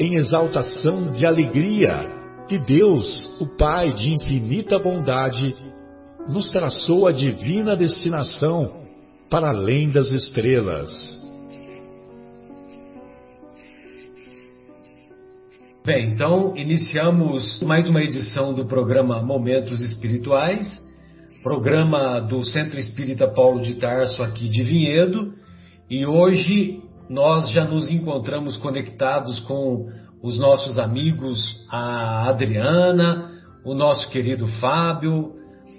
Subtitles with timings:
[0.00, 2.06] em exaltação de alegria
[2.48, 5.54] que Deus, o Pai de infinita bondade,
[6.26, 8.80] nos traçou a divina destinação
[9.30, 10.90] para além das estrelas.
[15.84, 20.82] Bem, então iniciamos mais uma edição do programa Momentos Espirituais,
[21.42, 25.34] programa do Centro Espírita Paulo de Tarso aqui de Vinhedo,
[25.90, 26.79] e hoje
[27.10, 29.88] nós já nos encontramos conectados com
[30.22, 31.36] os nossos amigos,
[31.68, 33.32] a Adriana,
[33.64, 35.32] o nosso querido Fábio,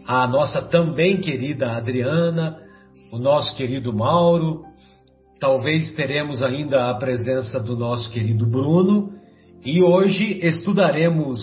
[0.05, 2.57] a nossa também querida Adriana,
[3.13, 4.65] o nosso querido Mauro.
[5.39, 9.13] Talvez teremos ainda a presença do nosso querido Bruno.
[9.63, 11.39] E hoje estudaremos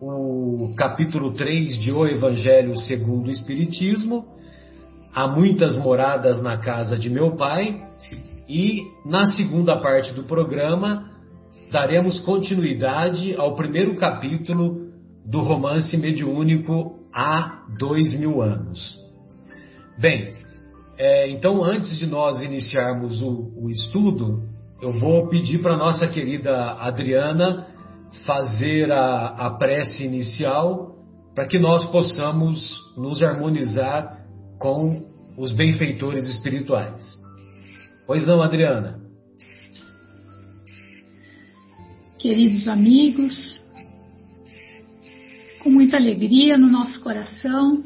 [0.00, 4.24] o capítulo 3 de O Evangelho segundo o Espiritismo.
[5.12, 7.82] Há muitas moradas na casa de meu pai
[8.48, 11.10] e na segunda parte do programa
[11.70, 14.90] daremos continuidade ao primeiro capítulo
[15.24, 18.96] do romance mediúnico Há Dois Mil Anos.
[19.98, 20.32] Bem,
[20.98, 24.42] é, então antes de nós iniciarmos o, o estudo,
[24.80, 27.66] eu vou pedir para nossa querida Adriana
[28.26, 30.92] fazer a, a prece inicial
[31.34, 34.18] para que nós possamos nos harmonizar
[34.58, 34.94] com
[35.38, 37.21] os benfeitores espirituais.
[38.06, 39.00] Pois não, Adriana?
[42.18, 43.60] Queridos amigos,
[45.62, 47.82] com muita alegria no nosso coração,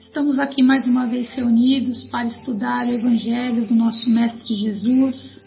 [0.00, 5.42] estamos aqui mais uma vez reunidos para estudar o Evangelho do nosso Mestre Jesus,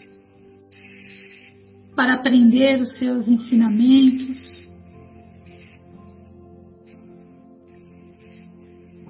[1.94, 4.66] para aprender os seus ensinamentos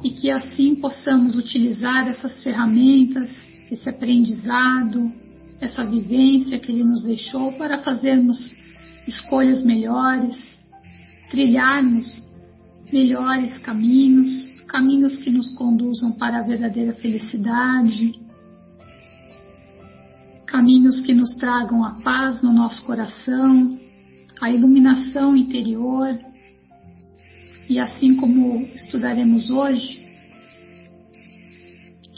[0.03, 5.11] e que assim possamos utilizar essas ferramentas esse aprendizado,
[5.61, 8.39] essa vivência que Ele nos deixou para fazermos
[9.07, 10.37] escolhas melhores,
[11.31, 12.25] trilharmos
[12.93, 14.31] melhores caminhos,
[14.69, 18.21] caminhos que nos conduzam para a verdadeira felicidade,
[20.47, 23.79] caminhos que nos tragam a paz no nosso coração,
[24.41, 26.17] a iluminação interior.
[27.69, 30.06] E assim como estudaremos hoje,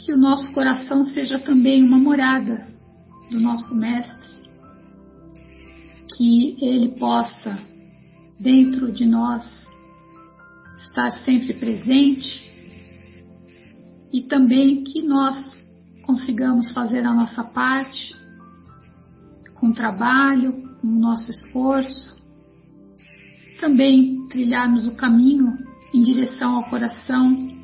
[0.09, 2.65] que o nosso coração seja também uma morada
[3.29, 4.27] do nosso Mestre,
[6.17, 7.55] que ele possa,
[8.39, 9.45] dentro de nós,
[10.77, 12.43] estar sempre presente
[14.11, 15.37] e também que nós
[16.07, 18.15] consigamos fazer a nossa parte
[19.59, 22.17] com trabalho, com o nosso esforço,
[23.61, 25.55] também trilharmos o caminho
[25.93, 27.58] em direção ao coração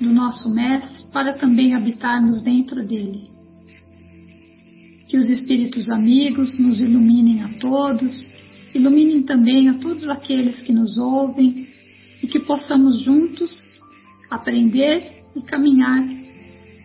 [0.00, 3.28] do nosso Mestre para também habitarmos dentro dele.
[5.08, 8.32] Que os Espíritos amigos nos iluminem a todos,
[8.74, 11.66] iluminem também a todos aqueles que nos ouvem
[12.22, 13.66] e que possamos juntos
[14.30, 16.04] aprender e caminhar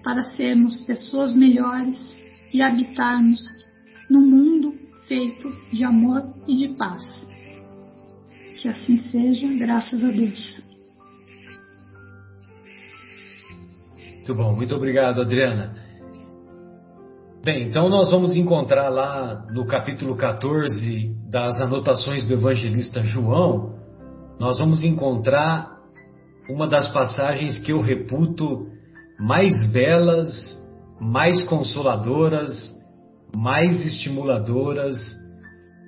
[0.03, 1.97] para sermos pessoas melhores
[2.53, 3.41] e habitarmos
[4.09, 4.73] num mundo
[5.07, 7.27] feito de amor e de paz.
[8.61, 10.62] Que assim seja, graças a Deus.
[14.23, 15.75] Muito bom, muito obrigado, Adriana.
[17.43, 23.75] Bem, então nós vamos encontrar lá no capítulo 14 das anotações do evangelista João,
[24.39, 25.73] nós vamos encontrar
[26.49, 28.65] uma das passagens que eu reputo
[29.19, 30.57] mais belas,
[31.01, 32.73] mais consoladoras,
[33.35, 34.95] mais estimuladoras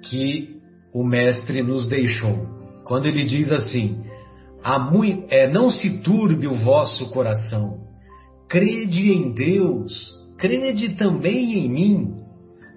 [0.09, 0.59] que
[0.93, 2.45] o Mestre nos deixou.
[2.83, 4.03] Quando ele diz assim:
[5.29, 7.84] é, Não se turbe o vosso coração,
[8.47, 9.91] Crede em Deus,
[10.37, 12.15] crede também em mim.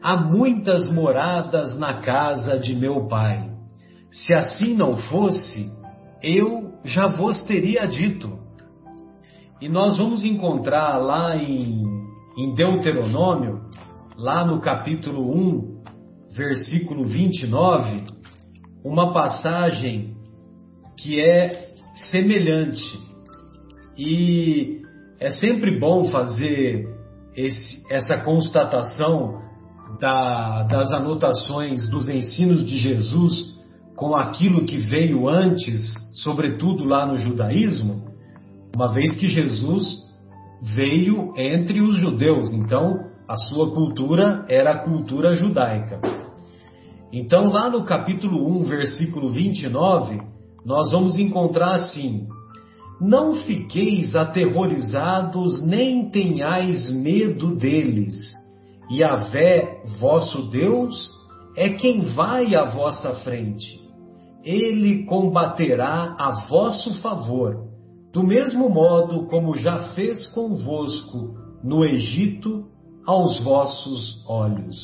[0.03, 3.51] Há muitas moradas na casa de meu pai.
[4.11, 5.71] Se assim não fosse,
[6.23, 8.39] eu já vos teria dito.
[9.61, 11.85] E nós vamos encontrar lá em,
[12.39, 13.61] em Deuteronômio,
[14.17, 15.83] lá no capítulo 1,
[16.31, 18.05] versículo 29,
[18.85, 20.17] uma passagem
[20.97, 21.73] que é
[22.11, 22.99] semelhante.
[23.97, 24.81] E
[25.21, 26.89] é sempre bom fazer
[27.37, 29.43] esse, essa constatação
[30.01, 33.59] da, das anotações dos ensinos de Jesus
[33.97, 35.93] com aquilo que veio antes,
[36.23, 38.07] sobretudo lá no judaísmo,
[38.75, 40.07] uma vez que Jesus
[40.63, 42.95] veio entre os judeus, então
[43.29, 46.01] a sua cultura era a cultura judaica.
[47.13, 50.21] Então, lá no capítulo 1, versículo 29,
[50.65, 52.29] nós vamos encontrar assim:
[53.01, 58.17] Não fiqueis aterrorizados, nem tenhais medo deles.
[58.91, 61.11] E a vé, vosso Deus,
[61.57, 63.81] é quem vai à vossa frente.
[64.45, 67.69] Ele combaterá a vosso favor,
[68.13, 72.65] do mesmo modo como já fez convosco no Egito
[73.07, 74.81] aos vossos olhos.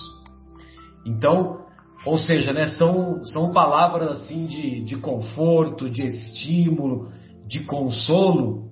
[1.07, 1.65] Então,
[2.07, 7.09] ou seja, né, são, são palavras assim de, de conforto, de estímulo,
[7.46, 8.64] de consolo,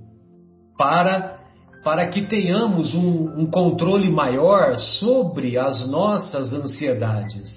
[0.77, 1.39] para,
[1.85, 7.49] para que tenhamos um, um controle maior sobre as nossas ansiedades.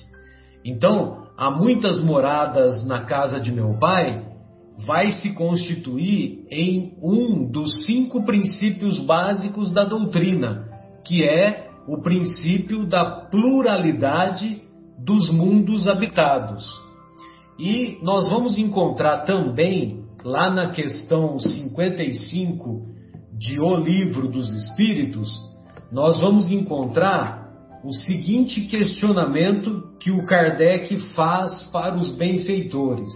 [0.63, 4.25] Então, há muitas moradas na casa de meu pai,
[4.85, 10.67] vai se constituir em um dos cinco princípios básicos da doutrina,
[11.05, 14.61] que é o princípio da pluralidade
[14.99, 16.65] dos mundos habitados.
[17.59, 22.81] E nós vamos encontrar também, lá na questão 55
[23.37, 25.29] de O Livro dos Espíritos,
[25.91, 27.45] nós vamos encontrar
[27.83, 33.13] o seguinte questionamento que o Kardec faz para os benfeitores.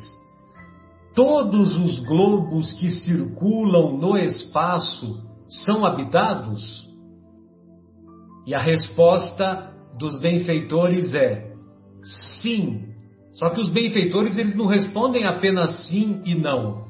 [1.15, 5.19] Todos os globos que circulam no espaço
[5.65, 6.87] são habitados?
[8.45, 11.53] E a resposta dos benfeitores é:
[12.39, 12.85] sim.
[13.31, 16.88] Só que os benfeitores eles não respondem apenas sim e não.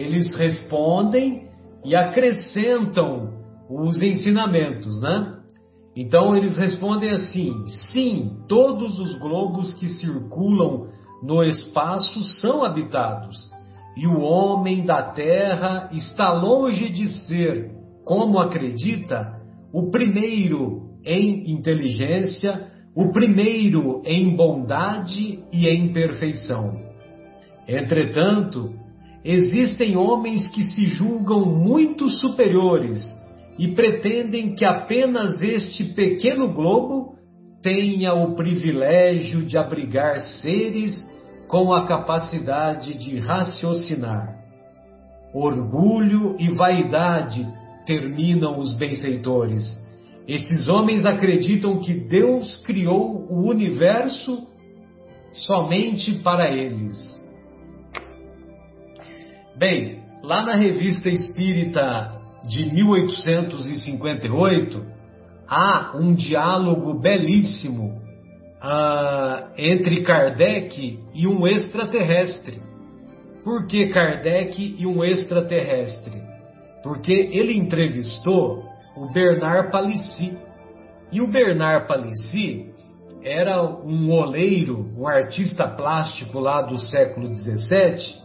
[0.00, 1.48] Eles respondem
[1.84, 3.30] e acrescentam
[3.68, 5.36] os ensinamentos, né?
[5.96, 10.88] Então eles respondem assim: sim, todos os globos que circulam
[11.22, 13.50] no espaço são habitados,
[13.96, 17.70] e o homem da terra está longe de ser,
[18.04, 19.40] como acredita,
[19.72, 26.76] o primeiro em inteligência o primeiro em bondade e em perfeição.
[27.68, 28.74] Entretanto,
[29.24, 33.02] existem homens que se julgam muito superiores
[33.58, 37.14] e pretendem que apenas este pequeno globo
[37.62, 41.04] tenha o privilégio de abrigar seres
[41.46, 44.38] com a capacidade de raciocinar.
[45.34, 47.46] Orgulho e vaidade
[47.84, 49.78] terminam os benfeitores
[50.30, 54.46] esses homens acreditam que Deus criou o universo
[55.32, 57.19] somente para eles.
[59.60, 62.18] Bem, lá na Revista Espírita
[62.48, 64.82] de 1858,
[65.46, 68.00] há um diálogo belíssimo
[68.56, 72.58] uh, entre Kardec e um extraterrestre.
[73.44, 76.22] Por que Kardec e um extraterrestre?
[76.82, 78.64] Porque ele entrevistou
[78.96, 80.38] o Bernard Palissy.
[81.12, 82.72] E o Bernard Palissy
[83.22, 88.19] era um oleiro, um artista plástico lá do século XVII,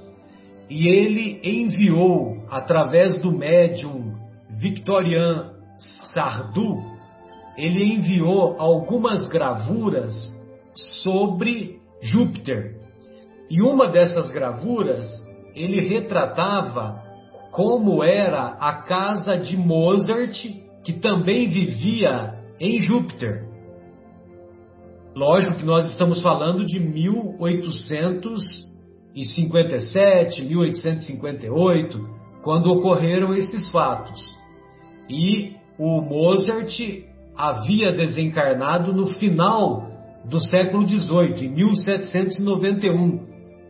[0.70, 4.16] e ele enviou, através do médium
[4.60, 5.52] Victorien
[6.14, 6.82] Sardou,
[7.58, 10.14] ele enviou algumas gravuras
[11.04, 12.76] sobre Júpiter.
[13.50, 15.06] E uma dessas gravuras,
[15.54, 17.04] ele retratava
[17.52, 20.46] como era a casa de Mozart
[20.84, 23.46] que também vivia em Júpiter.
[25.16, 26.80] Lógico que nós estamos falando de
[29.16, 32.10] 1857, 1858,
[32.44, 34.22] quando ocorreram esses fatos.
[35.10, 36.78] E o Mozart
[37.36, 39.88] havia desencarnado no final
[40.26, 43.26] do século XVIII, em 1791,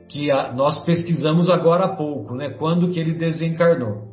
[0.07, 2.49] que nós pesquisamos agora há pouco, né?
[2.49, 4.05] Quando que ele desencarnou.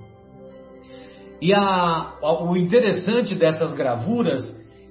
[1.40, 4.42] E a, o interessante dessas gravuras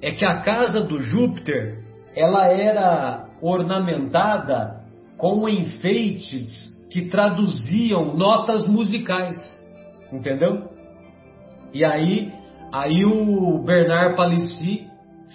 [0.02, 1.84] é que a casa do Júpiter
[2.16, 4.81] ela era ornamentada
[5.22, 9.38] com enfeites que traduziam notas musicais,
[10.12, 10.68] entendeu?
[11.72, 12.34] E aí,
[12.74, 14.88] aí o Bernard Palissy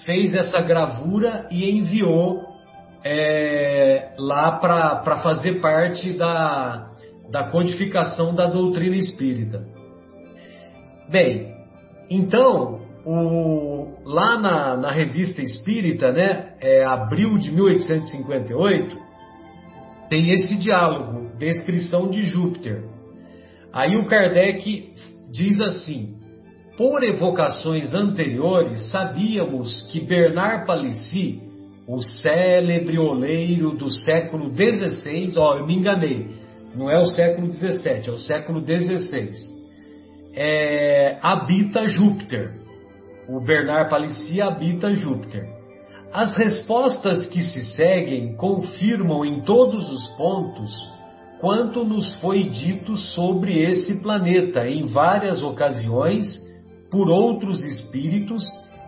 [0.04, 2.42] fez essa gravura e enviou
[3.04, 6.90] é, lá para fazer parte da,
[7.30, 9.64] da codificação da doutrina espírita.
[11.08, 11.54] Bem,
[12.10, 19.05] então, o, lá na, na, revista espírita, né, é, abril de 1858,
[20.08, 22.84] tem esse diálogo, descrição de Júpiter.
[23.72, 24.92] Aí o Kardec
[25.30, 26.16] diz assim:
[26.76, 31.40] por evocações anteriores, sabíamos que Bernard Palissy,
[31.88, 36.28] o célebre oleiro do século XVI, ó, eu me enganei,
[36.74, 39.32] não é o século XVII, é o século XVI,
[40.34, 42.60] é, habita Júpiter.
[43.28, 45.55] O Bernard Palissy habita Júpiter.
[46.16, 50.74] As respostas que se seguem confirmam em todos os pontos
[51.42, 56.24] quanto nos foi dito sobre esse planeta em várias ocasiões
[56.90, 58.42] por outros espíritos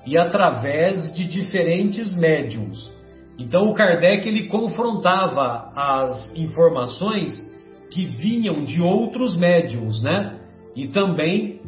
[0.06, 2.90] e através de diferentes médiums.
[3.38, 7.46] Então o Kardec ele confrontava as informações
[7.90, 10.38] que vinham de outros médiums, né?
[10.74, 11.60] E também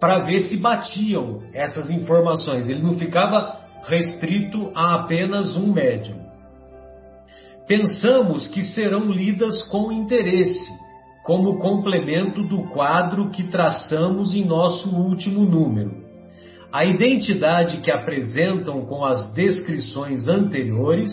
[0.00, 2.68] para ver se batiam essas informações.
[2.68, 6.24] Ele não ficava restrito a apenas um médium.
[7.66, 10.70] Pensamos que serão lidas com interesse,
[11.24, 16.04] como complemento do quadro que traçamos em nosso último número.
[16.70, 21.10] A identidade que apresentam com as descrições anteriores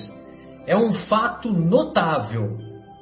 [0.67, 2.57] é um fato notável,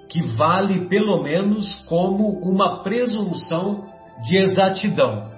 [0.10, 3.86] que vale pelo menos como uma presunção
[4.24, 5.32] de exatidão.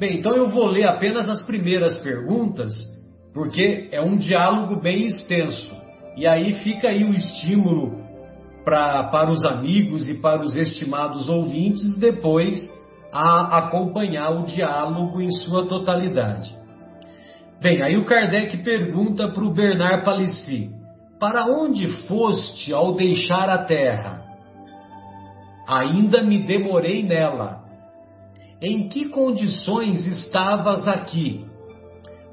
[0.00, 2.72] Bem, então eu vou ler apenas as primeiras perguntas,
[3.32, 5.74] porque é um diálogo bem extenso.
[6.16, 7.98] E aí fica aí o estímulo
[8.64, 12.70] pra, para os amigos e para os estimados ouvintes depois
[13.12, 16.56] a acompanhar o diálogo em sua totalidade.
[17.60, 20.70] Bem, aí o Kardec pergunta para o Bernard Palissy:
[21.20, 24.24] Para onde foste ao deixar a terra?
[25.66, 27.62] Ainda me demorei nela.
[28.60, 31.51] Em que condições estavas aqui?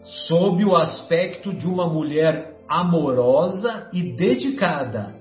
[0.04, 5.16] Sob o aspecto de uma mulher amorosa e dedicada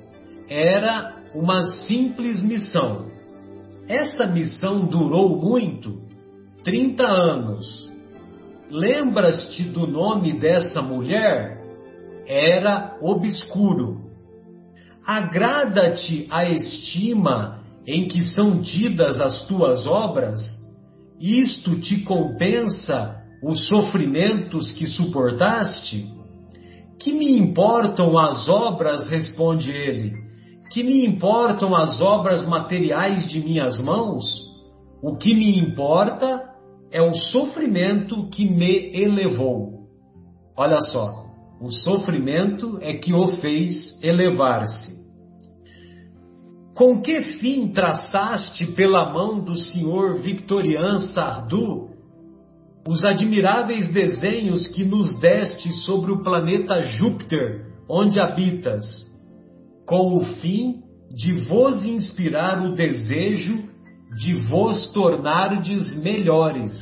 [0.49, 3.06] era uma simples missão.
[3.87, 6.02] Essa missão durou muito
[6.62, 7.88] 30 anos.
[8.70, 11.62] Lembras-te do nome dessa mulher?
[12.26, 14.08] Era obscuro.
[15.06, 20.38] Agrada-te a estima em que são tidas as tuas obras?
[21.18, 26.12] Isto te compensa os sofrimentos que suportaste?
[26.99, 29.09] Que me importam as obras?
[29.09, 30.28] responde ele
[30.71, 34.26] que me importam as obras materiais de minhas mãos?
[35.02, 36.45] O que me importa
[36.90, 39.87] é o sofrimento que me elevou.
[40.57, 41.25] Olha só,
[41.61, 44.99] o sofrimento é que o fez elevar-se.
[46.75, 51.88] Com que fim traçaste pela mão do senhor Victorian Sardou
[52.88, 59.09] os admiráveis desenhos que nos deste sobre o planeta Júpiter, onde habitas?
[59.88, 63.59] com o fim de vos inspirar o desejo
[64.18, 66.73] de vos tornardes melhores.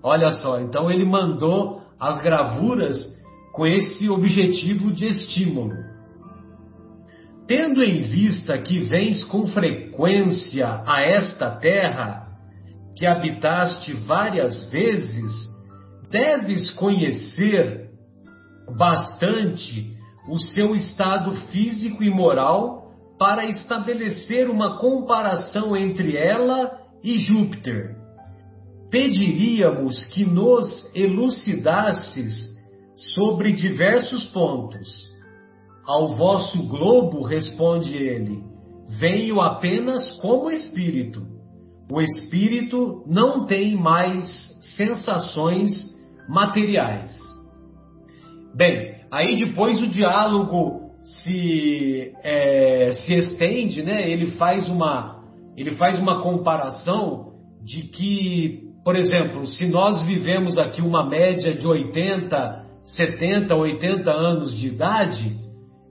[0.00, 2.96] Olha só, então ele mandou as gravuras
[3.52, 5.74] com esse objetivo de estímulo.
[7.48, 12.27] Tendo em vista que vens com frequência a esta terra,
[12.98, 15.30] que habitaste várias vezes,
[16.10, 17.90] deves conhecer
[18.76, 19.96] bastante
[20.28, 27.96] o seu estado físico e moral para estabelecer uma comparação entre ela e Júpiter.
[28.90, 32.48] Pediríamos que nos elucidasses
[33.14, 34.88] sobre diversos pontos.
[35.86, 38.42] Ao vosso globo, responde ele,
[38.98, 41.37] venho apenas como espírito.
[41.90, 44.24] O espírito não tem mais
[44.76, 45.70] sensações
[46.28, 47.16] materiais.
[48.54, 54.08] Bem, Aí depois o diálogo se, é, se estende, né?
[54.08, 55.16] Ele faz uma
[55.56, 57.32] ele faz uma comparação
[57.64, 64.56] de que, por exemplo, se nós vivemos aqui uma média de 80, 70, 80 anos
[64.56, 65.36] de idade,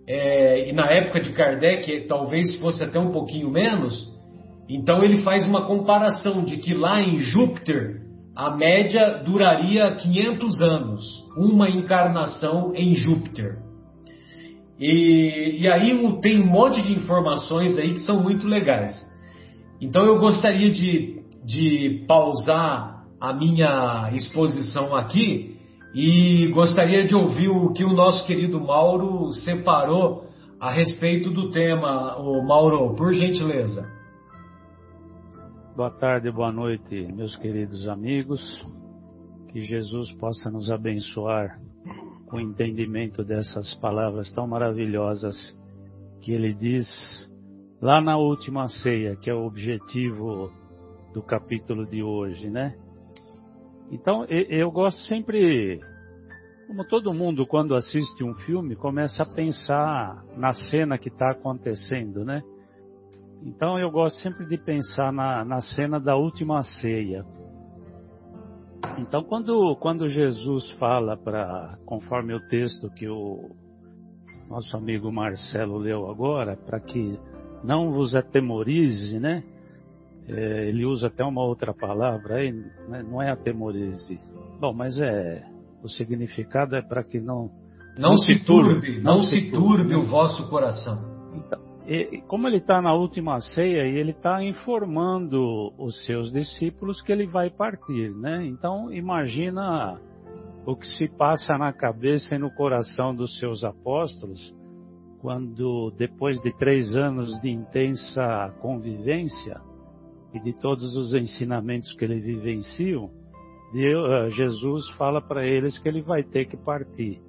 [0.07, 4.07] é, e na época de Kardec talvez fosse até um pouquinho menos,
[4.69, 8.01] então ele faz uma comparação de que lá em Júpiter
[8.35, 11.03] a média duraria 500 anos,
[11.35, 13.57] uma encarnação em Júpiter.
[14.79, 18.93] E, e, aí tem um monte de informações aí que são muito legais.
[19.81, 25.57] Então eu gostaria de, de pausar a minha exposição aqui
[25.95, 30.27] e gostaria de ouvir o que o nosso querido Mauro separou
[30.59, 32.17] a respeito do tema.
[32.17, 33.96] O Mauro, por gentileza.
[35.77, 38.41] Boa tarde, boa noite, meus queridos amigos.
[39.49, 41.61] Que Jesus possa nos abençoar
[42.25, 45.35] com o entendimento dessas palavras tão maravilhosas
[46.19, 46.87] que ele diz
[47.79, 50.51] lá na última ceia, que é o objetivo
[51.13, 52.75] do capítulo de hoje, né?
[53.91, 55.79] Então, eu gosto sempre,
[56.65, 62.25] como todo mundo, quando assiste um filme, começa a pensar na cena que está acontecendo,
[62.25, 62.41] né?
[63.43, 67.25] Então, eu gosto sempre de pensar na, na cena da última ceia.
[68.97, 73.49] Então, quando, quando Jesus fala para, conforme o texto que o
[74.49, 77.19] nosso amigo Marcelo leu agora, para que
[77.63, 79.43] não vos atemorize, né?
[80.27, 83.03] É, ele usa até uma outra palavra aí, né?
[83.03, 84.19] não é atemorize.
[84.59, 85.45] Bom, mas é
[85.81, 87.49] o significado é para que não
[87.97, 90.99] não, não se turbe, não, se turbe, turbe o vosso coração.
[91.33, 91.59] Então,
[92.27, 97.25] como ele está na última ceia e ele está informando os seus discípulos que ele
[97.25, 98.45] vai partir, né?
[98.45, 99.99] Então imagina
[100.65, 104.53] o que se passa na cabeça e no coração dos seus apóstolos
[105.21, 109.59] quando depois de três anos de intensa convivência
[110.33, 113.09] e de todos os ensinamentos que ele vivenciam,
[113.73, 117.21] eh, Jesus fala para eles que ele vai ter que partir.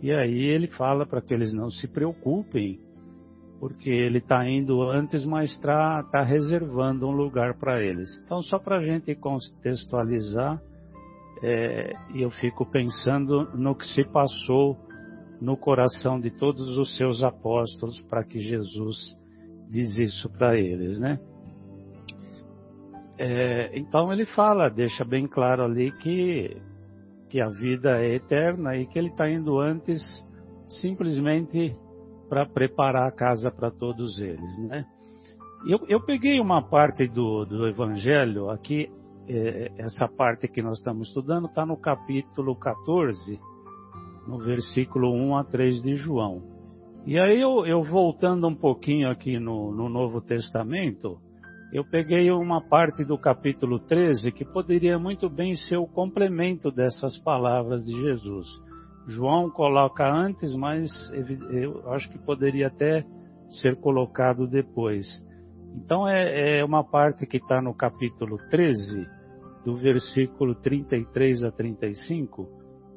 [0.00, 2.80] E aí ele fala para que eles não se preocupem,
[3.60, 8.08] porque ele está indo antes, mas está tá reservando um lugar para eles.
[8.24, 10.60] Então, só para a gente contextualizar,
[11.42, 14.76] é, eu fico pensando no que se passou
[15.40, 19.16] no coração de todos os seus apóstolos para que Jesus
[19.70, 21.18] diz isso para eles, né?
[23.16, 26.56] É, então ele fala, deixa bem claro ali que,
[27.28, 30.00] que a vida é eterna e que ele está indo antes
[30.80, 31.76] simplesmente
[32.28, 34.84] para preparar a casa para todos eles, né?
[35.66, 38.88] Eu, eu peguei uma parte do, do Evangelho aqui,
[39.28, 43.40] é, essa parte que nós estamos estudando está no capítulo 14,
[44.26, 46.42] no versículo 1 a 3 de João.
[47.04, 51.18] E aí eu, eu voltando um pouquinho aqui no, no Novo Testamento,
[51.72, 57.18] eu peguei uma parte do capítulo 13 que poderia muito bem ser o complemento dessas
[57.18, 58.46] palavras de Jesus.
[59.08, 60.90] João coloca antes, mas
[61.50, 63.04] eu acho que poderia até
[63.60, 65.06] ser colocado depois.
[65.74, 69.06] Então é, é uma parte que está no capítulo 13,
[69.64, 72.48] do versículo 33 a 35,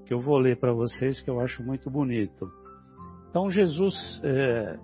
[0.05, 2.47] que eu vou ler para vocês, que eu acho muito bonito.
[3.29, 4.77] Então Jesus é,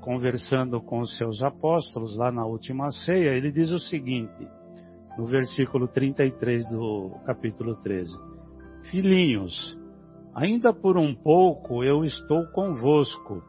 [0.00, 4.48] conversando com os seus apóstolos lá na última ceia, ele diz o seguinte,
[5.18, 8.12] no versículo 33 do capítulo 13:
[8.90, 9.77] Filhinhos,
[10.38, 13.42] ainda por um pouco eu estou convosco.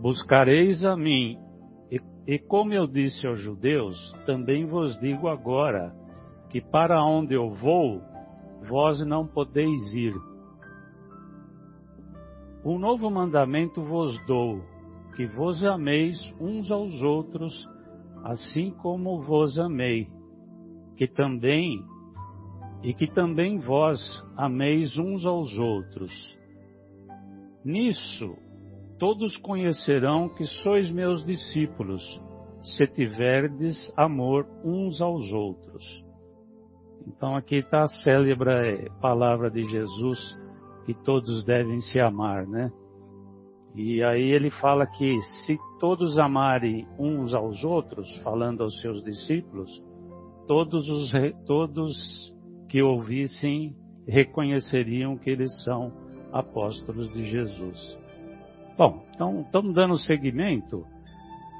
[0.00, 1.38] Buscareis a mim,
[1.90, 5.94] e, e como eu disse aos judeus, também vos digo agora,
[6.48, 8.00] que para onde eu vou,
[8.66, 10.14] vós não podeis ir.
[12.64, 14.62] Um novo mandamento vos dou,
[15.14, 17.52] que vos ameis uns aos outros,
[18.24, 20.08] assim como vos amei,
[20.96, 21.84] que também
[22.82, 24.00] e que também vós
[24.36, 26.12] ameis uns aos outros.
[27.64, 28.36] Nisso
[28.98, 32.02] todos conhecerão que sois meus discípulos,
[32.62, 36.04] se tiverdes amor uns aos outros.
[37.06, 40.18] Então aqui está a célebre palavra de Jesus
[40.84, 42.72] que todos devem se amar, né?
[43.74, 49.70] E aí ele fala que se todos amarem uns aos outros, falando aos seus discípulos,
[50.46, 51.12] todos os
[51.46, 52.34] todos
[52.68, 53.74] que ouvissem
[54.06, 55.92] reconheceriam que eles são
[56.32, 57.98] apóstolos de Jesus.
[58.76, 60.84] Bom, então estamos dando seguimento.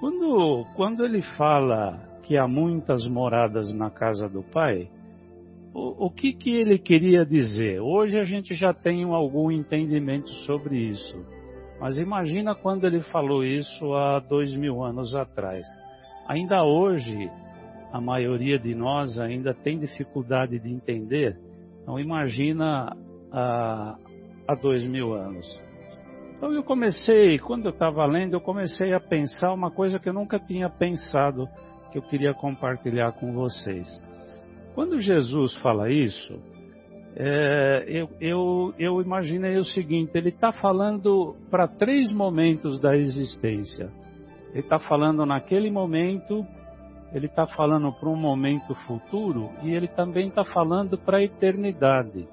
[0.01, 4.89] Quando, quando ele fala que há muitas moradas na casa do Pai,
[5.75, 7.81] o, o que, que ele queria dizer?
[7.81, 11.17] Hoje a gente já tem algum entendimento sobre isso.
[11.81, 15.67] Mas imagina quando ele falou isso há dois mil anos atrás.
[16.27, 17.31] Ainda hoje,
[17.93, 21.37] a maioria de nós ainda tem dificuldade de entender.
[21.83, 22.95] Então imagina
[23.33, 23.97] há,
[24.61, 25.47] dois mil anos.
[26.37, 30.13] Então eu comecei, quando eu estava lendo, eu comecei a pensar uma coisa que eu
[30.13, 31.49] nunca tinha pensado,
[31.91, 33.89] que eu queria compartilhar com vocês.
[34.75, 36.39] Quando Jesus fala isso,
[37.17, 43.91] é, eu, eu, eu imaginei o seguinte: ele está falando para três momentos da existência.
[44.51, 46.47] Ele está falando naquele momento,
[47.13, 52.29] ele está falando para um momento futuro e ele também está falando para a eternidade.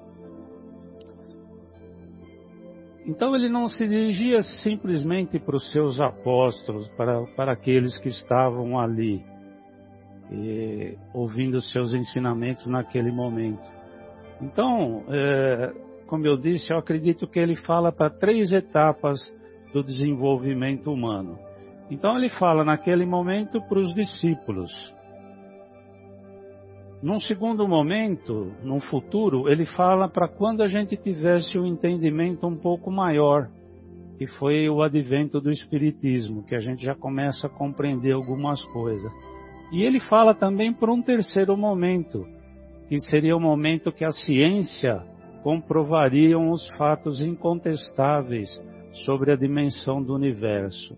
[3.06, 8.78] Então ele não se dirigia simplesmente para os seus apóstolos, para, para aqueles que estavam
[8.78, 9.24] ali
[10.30, 13.64] e, ouvindo seus ensinamentos naquele momento.
[14.42, 15.72] Então, é,
[16.06, 19.20] como eu disse, eu acredito que ele fala para três etapas
[19.72, 21.38] do desenvolvimento humano.
[21.90, 24.70] Então, ele fala naquele momento para os discípulos.
[27.02, 32.56] Num segundo momento, num futuro, ele fala para quando a gente tivesse um entendimento um
[32.56, 33.48] pouco maior,
[34.18, 39.12] que foi o advento do Espiritismo, que a gente já começa a compreender algumas coisas.
[39.70, 42.26] E ele fala também para um terceiro momento,
[42.88, 45.04] que seria o momento que a ciência
[45.42, 48.48] comprovaria os fatos incontestáveis
[49.04, 50.96] sobre a dimensão do universo.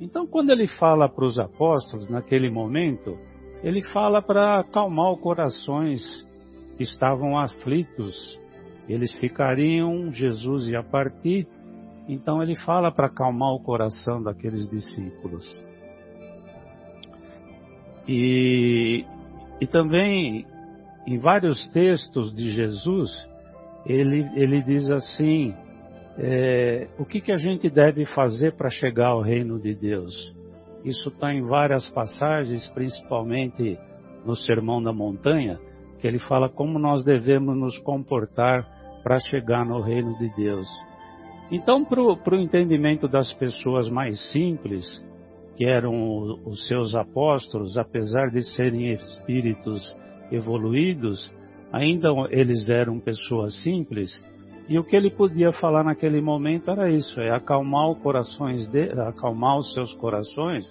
[0.00, 3.16] Então, quando ele fala para os apóstolos naquele momento,
[3.62, 6.26] ele fala para acalmar os corações
[6.76, 8.38] que estavam aflitos.
[8.88, 11.48] Eles ficariam, Jesus ia partir,
[12.08, 15.44] então ele fala para acalmar o coração daqueles discípulos.
[18.06, 19.04] E,
[19.60, 20.46] e também,
[21.06, 23.10] em vários textos de Jesus,
[23.84, 25.54] ele, ele diz assim:
[26.18, 30.34] é, o que, que a gente deve fazer para chegar ao reino de Deus?
[30.84, 33.78] Isso está em várias passagens, principalmente
[34.24, 35.58] no Sermão da Montanha,
[35.98, 38.66] que ele fala como nós devemos nos comportar
[39.02, 40.66] para chegar no reino de Deus.
[41.50, 44.84] Então, para o entendimento das pessoas mais simples,
[45.56, 49.96] que eram os seus apóstolos, apesar de serem espíritos
[50.30, 51.32] evoluídos,
[51.72, 54.10] ainda eles eram pessoas simples,
[54.68, 59.58] e o que ele podia falar naquele momento era isso, é acalmar, corações de, acalmar
[59.58, 60.66] os seus corações,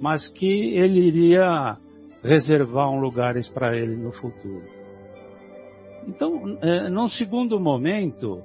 [0.00, 1.76] mas que ele iria
[2.22, 4.62] reservar um lugares para ele no futuro.
[6.06, 8.42] Então, é, num segundo momento,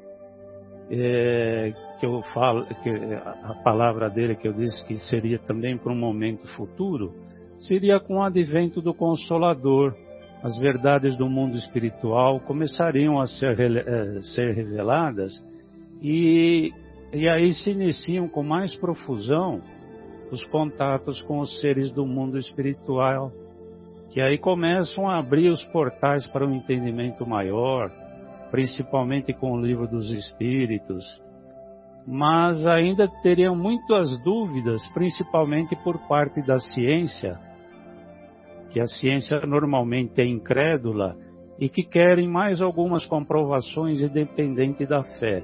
[0.89, 5.91] é, que eu falo, que a palavra dele que eu disse que seria também para
[5.91, 7.13] um momento futuro,
[7.59, 9.95] seria com o advento do Consolador.
[10.43, 15.33] As verdades do mundo espiritual começariam a ser, eh, ser reveladas
[16.01, 16.71] e,
[17.11, 19.61] e aí se iniciam com mais profusão
[20.31, 23.31] os contatos com os seres do mundo espiritual,
[24.11, 27.91] que aí começam a abrir os portais para um entendimento maior,
[28.51, 31.03] principalmente com o livro dos Espíritos,
[32.05, 37.39] mas ainda teriam muitas dúvidas, principalmente por parte da ciência,
[38.77, 41.17] que a ciência normalmente é incrédula
[41.59, 45.41] e que querem mais algumas comprovações independente da fé.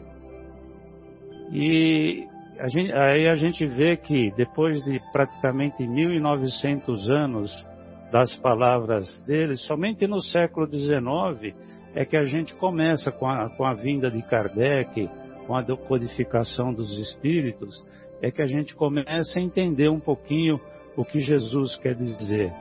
[1.52, 2.28] E
[2.60, 7.66] a gente, aí a gente vê que depois de praticamente 1900 anos
[8.12, 11.56] das palavras dele, somente no século XIX
[11.96, 15.10] é que a gente começa com a, com a vinda de Kardec,
[15.48, 17.84] com a decodificação dos espíritos,
[18.22, 20.60] é que a gente começa a entender um pouquinho
[20.96, 22.54] o que Jesus quer dizer.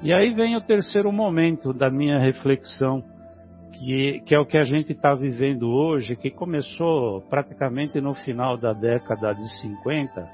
[0.00, 3.02] E aí vem o terceiro momento da minha reflexão,
[3.72, 8.56] que, que é o que a gente está vivendo hoje, que começou praticamente no final
[8.56, 10.28] da década de 50,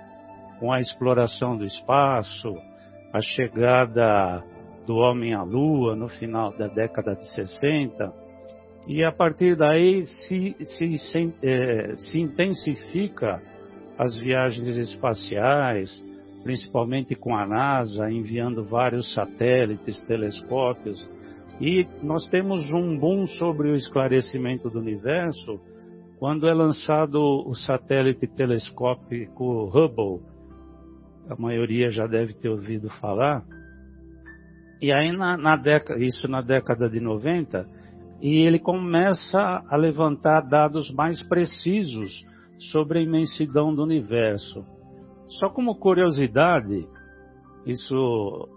[0.61, 2.55] com a exploração do espaço,
[3.11, 4.45] a chegada
[4.87, 8.13] do homem à lua no final da década de 60,
[8.87, 13.41] e a partir daí se, se, se, é, se intensifica
[13.99, 15.91] as viagens espaciais,
[16.45, 21.09] principalmente com a NASA, enviando vários satélites, telescópios,
[21.59, 25.59] e nós temos um boom sobre o esclarecimento do universo
[26.19, 30.21] quando é lançado o satélite telescópico Hubble.
[31.29, 33.43] A maioria já deve ter ouvido falar.
[34.83, 37.67] E aí, na, na década, isso na década de 90,
[38.21, 42.25] e ele começa a levantar dados mais precisos
[42.71, 44.74] sobre a imensidão do universo.
[45.29, 46.87] Só como curiosidade,
[47.67, 48.49] isso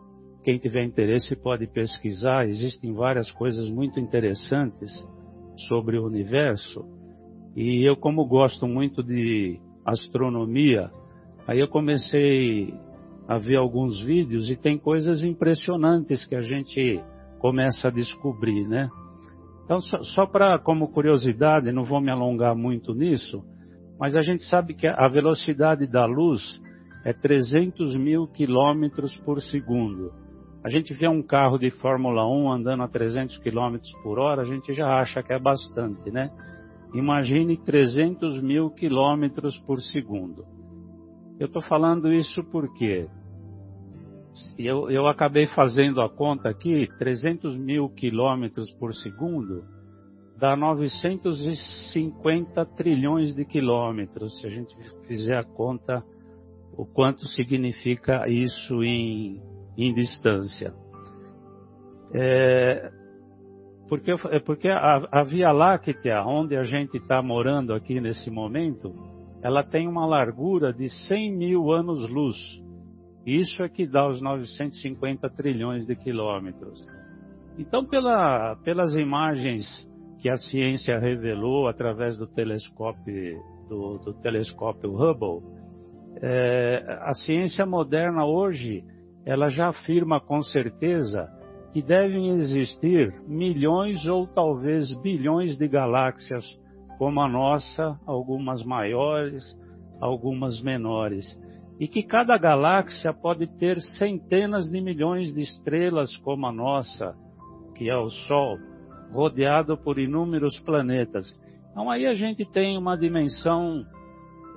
[0.44, 4.90] quem tiver interesse pode pesquisar, existem várias coisas muito interessantes
[5.68, 6.86] sobre o universo.
[7.56, 10.90] E eu como gosto muito de astronomia,
[11.48, 12.74] aí eu comecei
[13.28, 17.02] a ver alguns vídeos e tem coisas impressionantes que a gente
[17.40, 18.90] começa a descobrir, né?
[19.66, 23.44] Então, só, só para como curiosidade, não vou me alongar muito nisso,
[24.00, 26.42] mas a gente sabe que a velocidade da luz
[27.04, 30.12] é 300 mil quilômetros por segundo.
[30.64, 34.46] A gente vê um carro de Fórmula 1 andando a 300 quilômetros por hora, a
[34.46, 36.30] gente já acha que é bastante, né?
[36.94, 40.46] Imagine 300 mil quilômetros por segundo.
[41.40, 43.08] Eu estou falando isso porque
[44.58, 49.77] eu, eu acabei fazendo a conta aqui, 300 mil quilômetros por segundo
[50.40, 54.76] dá 950 trilhões de quilômetros, se a gente
[55.08, 56.04] fizer a conta
[56.78, 59.42] o quanto significa isso em,
[59.76, 60.72] em distância.
[62.14, 62.92] É,
[63.90, 68.94] porque, é porque a, a Via Láctea, onde a gente está morando aqui nesse momento,
[69.42, 72.38] ela tem uma largura de 100 mil anos-luz.
[73.26, 76.88] Isso é que dá os 950 trilhões de quilômetros.
[77.58, 79.66] Então, pela, pelas imagens
[80.20, 85.44] que a ciência revelou através do telescópio, do, do telescópio Hubble,
[86.22, 88.84] é, a ciência moderna hoje
[89.26, 91.30] ela já afirma com certeza
[91.74, 96.44] que devem existir milhões ou talvez bilhões de galáxias
[96.98, 99.44] como a nossa, algumas maiores,
[100.00, 101.26] algumas menores,
[101.80, 107.16] e que cada galáxia pode ter centenas de milhões de estrelas como a nossa,
[107.76, 108.58] que é o Sol,
[109.12, 111.26] rodeado por inúmeros planetas.
[111.72, 113.86] Então aí a gente tem uma dimensão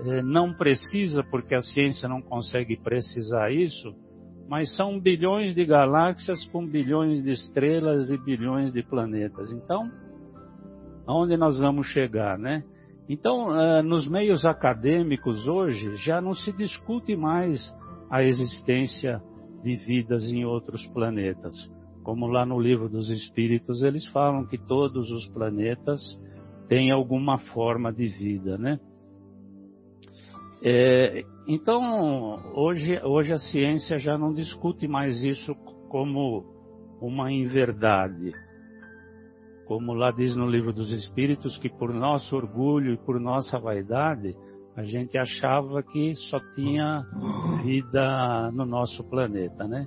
[0.04, 3.94] eh, não precisa, porque a ciência não consegue precisar isso,
[4.48, 9.52] mas são bilhões de galáxias com bilhões de estrelas e bilhões de planetas.
[9.52, 9.90] Então,
[11.06, 12.64] aonde nós vamos chegar, né?
[13.08, 17.60] Então, eh, nos meios acadêmicos hoje já não se discute mais
[18.10, 19.20] a existência
[19.62, 21.54] de vidas em outros planetas.
[22.10, 26.00] Como lá no livro dos Espíritos eles falam que todos os planetas
[26.66, 28.80] têm alguma forma de vida, né?
[30.60, 35.54] É, então, hoje, hoje a ciência já não discute mais isso
[35.88, 36.44] como
[37.00, 38.32] uma inverdade
[39.66, 44.34] como lá diz no livro dos Espíritos, que por nosso orgulho e por nossa vaidade,
[44.74, 47.04] a gente achava que só tinha
[47.62, 49.86] vida no nosso planeta, né?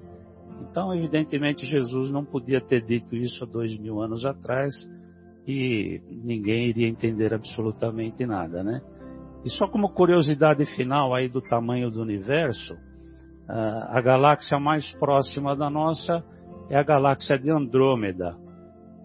[0.69, 4.73] Então, evidentemente, Jesus não podia ter dito isso há dois mil anos atrás
[5.47, 8.81] e ninguém iria entender absolutamente nada, né?
[9.43, 12.75] E só como curiosidade final aí do tamanho do universo,
[13.47, 16.23] a galáxia mais próxima da nossa
[16.69, 18.37] é a galáxia de Andrômeda,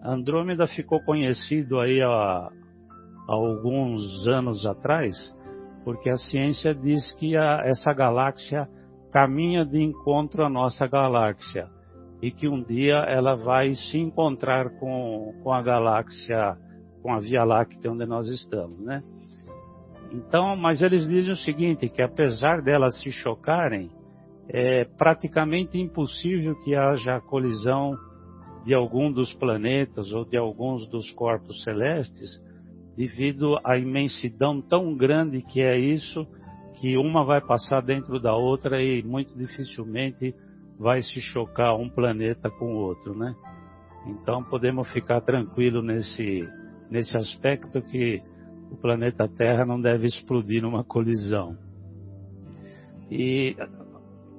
[0.03, 2.51] Andrômeda ficou conhecido aí há, há,
[3.27, 5.15] alguns anos atrás,
[5.83, 8.67] porque a ciência diz que a, essa galáxia
[9.11, 11.67] caminha de encontro à nossa galáxia
[12.21, 16.57] e que um dia ela vai se encontrar com, com a galáxia,
[17.01, 19.01] com a Via Láctea onde nós estamos, né?
[20.11, 23.89] Então, mas eles dizem o seguinte, que apesar delas se chocarem,
[24.47, 27.95] é praticamente impossível que haja colisão
[28.65, 32.41] de algum dos planetas ou de alguns dos corpos celestes,
[32.97, 36.27] devido à imensidão tão grande que é isso,
[36.79, 40.33] que uma vai passar dentro da outra e muito dificilmente
[40.79, 43.35] vai se chocar um planeta com o outro, né?
[44.07, 46.47] Então podemos ficar tranquilos nesse,
[46.89, 48.21] nesse aspecto que
[48.71, 51.57] o planeta Terra não deve explodir numa colisão.
[53.11, 53.57] E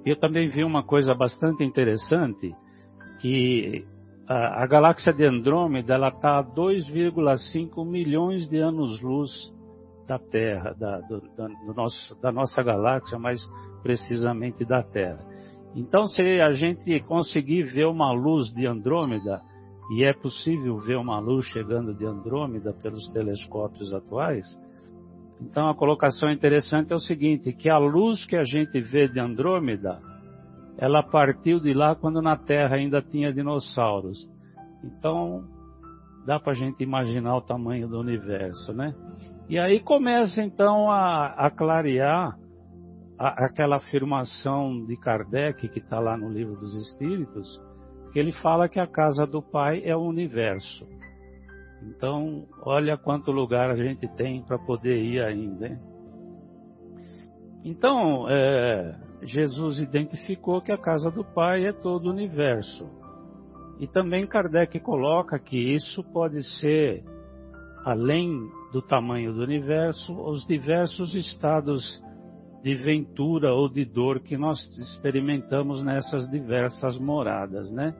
[0.06, 2.54] eu também vi uma coisa bastante interessante,
[3.20, 3.84] que
[4.26, 9.30] a, a galáxia de Andrômeda ela está a 2,5 milhões de anos-luz
[10.10, 13.40] da Terra, da, do, do nosso, da nossa galáxia, mais
[13.80, 15.24] precisamente da Terra.
[15.76, 19.40] Então, se a gente conseguir ver uma luz de Andrômeda,
[19.92, 24.46] e é possível ver uma luz chegando de Andrômeda pelos telescópios atuais,
[25.40, 29.20] então a colocação interessante é o seguinte, que a luz que a gente vê de
[29.20, 30.00] Andrômeda,
[30.76, 34.28] ela partiu de lá quando na Terra ainda tinha dinossauros.
[34.82, 35.44] Então,
[36.26, 38.92] dá para a gente imaginar o tamanho do universo, né?
[39.50, 42.38] E aí começa então a, a clarear
[43.18, 47.60] a, aquela afirmação de Kardec que está lá no livro dos Espíritos,
[48.12, 50.86] que ele fala que a casa do Pai é o universo.
[51.82, 55.66] Então, olha quanto lugar a gente tem para poder ir ainda.
[55.66, 55.80] Hein?
[57.64, 62.88] Então, é, Jesus identificou que a casa do Pai é todo o universo.
[63.80, 67.02] E também Kardec coloca que isso pode ser,
[67.84, 72.02] além do tamanho do universo, os diversos estados
[72.62, 77.94] de ventura ou de dor que nós experimentamos nessas diversas moradas, né?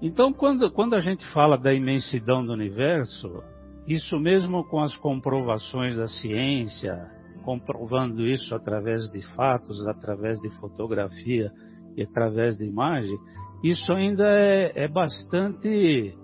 [0.00, 3.42] Então, quando, quando a gente fala da imensidão do universo,
[3.86, 7.10] isso mesmo com as comprovações da ciência,
[7.44, 11.50] comprovando isso através de fatos, através de fotografia
[11.96, 13.18] e através de imagem,
[13.62, 16.16] isso ainda é, é bastante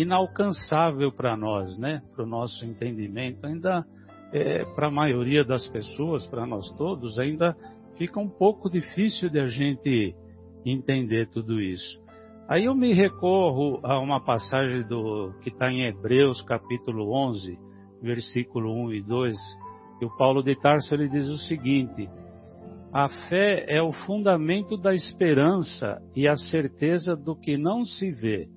[0.00, 2.00] inalcançável para nós, né?
[2.14, 3.84] Para o nosso entendimento, ainda
[4.32, 7.56] é, para a maioria das pessoas, para nós todos, ainda
[7.96, 10.14] fica um pouco difícil de a gente
[10.64, 12.00] entender tudo isso.
[12.48, 17.58] Aí eu me recorro a uma passagem do que está em Hebreus capítulo 11,
[18.00, 19.36] versículo 1 e 2,
[20.00, 22.08] e o Paulo de Tarso ele diz o seguinte:
[22.92, 28.48] A fé é o fundamento da esperança e a certeza do que não se vê.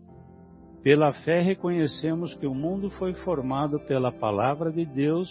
[0.84, 5.30] Pela fé reconhecemos que o mundo foi formado pela palavra de Deus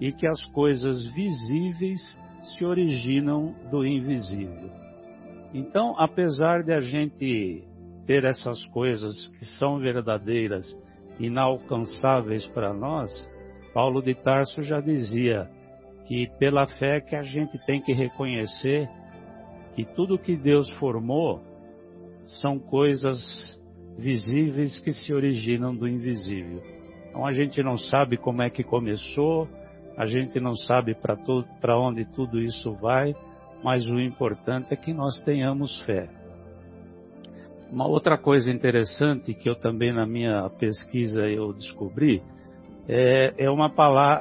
[0.00, 2.00] e que as coisas visíveis
[2.42, 4.70] se originam do invisível.
[5.52, 7.64] Então, apesar de a gente
[8.06, 10.66] ter essas coisas que são verdadeiras,
[11.18, 13.10] inalcançáveis para nós,
[13.74, 15.50] Paulo de Tarso já dizia
[16.06, 18.88] que pela fé que a gente tem que reconhecer
[19.74, 21.42] que tudo que Deus formou
[22.40, 23.55] são coisas
[23.98, 26.62] visíveis que se originam do invisível.
[27.08, 29.48] Então a gente não sabe como é que começou,
[29.96, 30.94] a gente não sabe
[31.60, 33.14] para onde tudo isso vai,
[33.64, 36.08] mas o importante é que nós tenhamos fé.
[37.70, 42.22] Uma outra coisa interessante que eu também na minha pesquisa eu descobri
[42.88, 43.72] é, é, uma,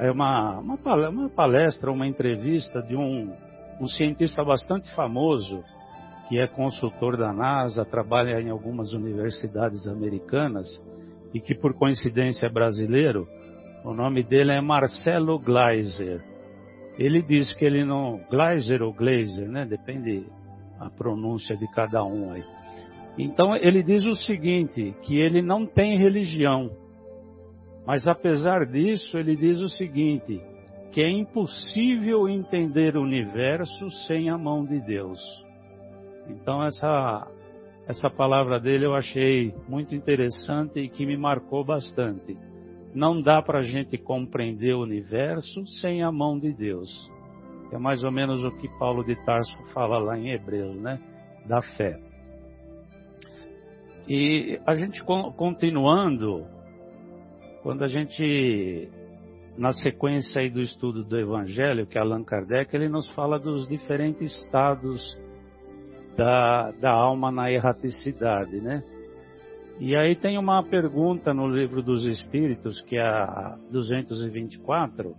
[0.01, 3.31] é uma, uma, palestra, uma entrevista de um,
[3.79, 5.63] um cientista bastante famoso
[6.27, 10.67] que é consultor da NASA, trabalha em algumas universidades americanas
[11.33, 13.27] e que por coincidência é brasileiro.
[13.83, 16.23] O nome dele é Marcelo Gleiser.
[16.97, 19.65] Ele diz que ele não Gleiser ou Glazer, né?
[19.65, 20.25] Depende
[20.79, 22.43] a pronúncia de cada um aí.
[23.17, 26.71] Então ele diz o seguinte, que ele não tem religião,
[27.85, 30.41] mas apesar disso ele diz o seguinte,
[30.91, 35.44] que é impossível entender o universo sem a mão de Deus.
[36.29, 37.27] Então essa
[37.88, 42.35] essa palavra dele eu achei muito interessante e que me marcou bastante.
[42.95, 46.89] Não dá para a gente compreender o universo sem a mão de Deus.
[47.71, 50.99] É mais ou menos o que Paulo de Tarso fala lá em Hebreus, né?
[51.45, 51.99] Da fé.
[54.07, 56.45] E a gente continuando,
[57.61, 58.89] quando a gente,
[59.57, 64.43] na sequência aí do estudo do Evangelho, que Allan Kardec, ele nos fala dos diferentes
[64.43, 65.01] estados
[66.15, 68.84] da, da alma na erraticidade, né?
[69.80, 75.13] E aí tem uma pergunta no livro dos Espíritos, que é a 224,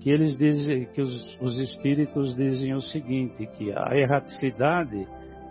[0.00, 5.06] que eles dizem, que os, os Espíritos dizem o seguinte, que a erraticidade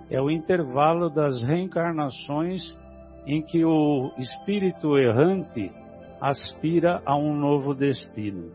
[0.09, 2.61] é o intervalo das reencarnações
[3.25, 5.71] em que o espírito errante
[6.19, 8.51] aspira a um novo destino.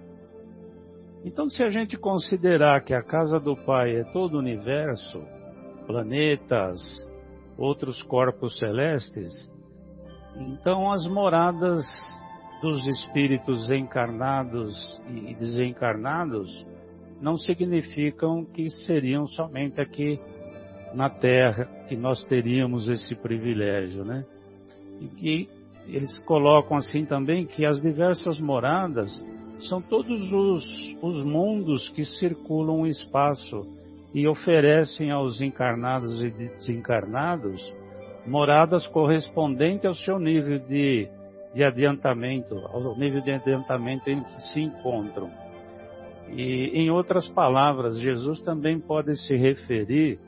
[1.25, 5.23] Então, se a gente considerar que a casa do Pai é todo o universo,
[5.89, 6.79] planetas,
[7.57, 9.51] outros corpos celestes,
[10.37, 11.83] então as moradas
[12.61, 16.67] dos espíritos encarnados e desencarnados
[17.23, 20.21] não significam que seriam somente aqui
[20.93, 24.25] na Terra que nós teríamos esse privilégio, né?
[25.01, 25.49] E que
[25.87, 29.11] eles colocam assim também que as diversas moradas
[29.69, 33.78] são todos os, os mundos que circulam o espaço
[34.15, 37.75] e oferecem aos encarnados e desencarnados
[38.27, 41.09] moradas correspondentes ao seu nível de,
[41.55, 45.31] de adiantamento, ao nível de adiantamento em que se encontram.
[46.31, 50.19] E, em outras palavras, Jesus também pode se referir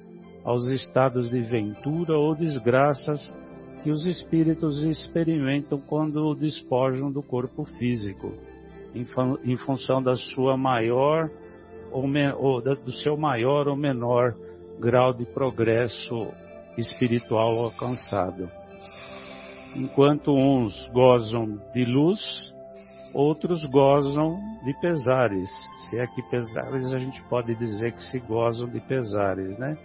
[0.42, 3.20] aos estados de ventura ou desgraças
[3.82, 8.32] que os espíritos experimentam quando despojam do corpo físico,
[8.94, 9.06] em,
[9.44, 11.30] em função da sua maior
[11.90, 12.04] ou,
[12.38, 14.34] ou do seu maior ou menor
[14.78, 16.28] grau de progresso
[16.76, 18.50] espiritual alcançado.
[19.76, 22.20] Enquanto uns gozam de luz,
[23.14, 25.50] outros gozam de pesares.
[25.88, 29.76] Se é que pesares a gente pode dizer que se gozam de pesares, né?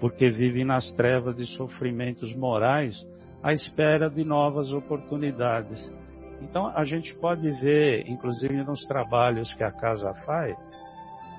[0.00, 2.94] porque vivem nas trevas de sofrimentos morais
[3.42, 5.92] à espera de novas oportunidades.
[6.42, 10.56] Então a gente pode ver, inclusive nos trabalhos que a casa faz,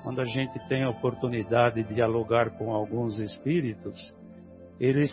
[0.06, 4.14] quando a gente tem a oportunidade de dialogar com alguns espíritos,
[4.78, 5.10] eles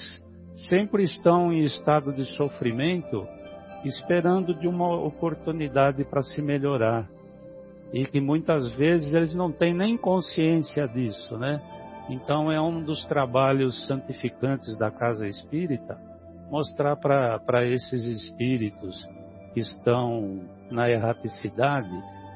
[0.69, 3.27] sempre estão em estado de sofrimento,
[3.83, 7.09] esperando de uma oportunidade para se melhorar.
[7.91, 11.59] E que muitas vezes eles não têm nem consciência disso, né?
[12.07, 15.97] Então é um dos trabalhos santificantes da casa espírita
[16.51, 19.09] mostrar para esses espíritos
[19.55, 20.39] que estão
[20.69, 21.89] na erraticidade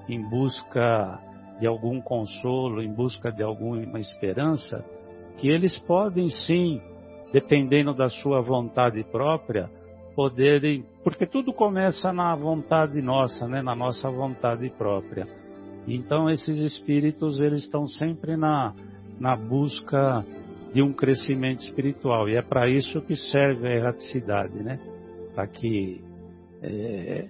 [0.09, 1.26] em busca
[1.59, 4.83] de algum consolo, em busca de alguma esperança,
[5.37, 6.81] que eles podem sim,
[7.31, 9.69] dependendo da sua vontade própria,
[10.15, 15.27] poderem, porque tudo começa na vontade nossa, né, na nossa vontade própria.
[15.87, 18.73] Então esses espíritos eles estão sempre na
[19.19, 20.23] na busca
[20.73, 22.29] de um crescimento espiritual.
[22.29, 24.79] E é para isso que serve a erraticidade, né?
[25.33, 26.01] Para que,
[26.61, 27.27] é,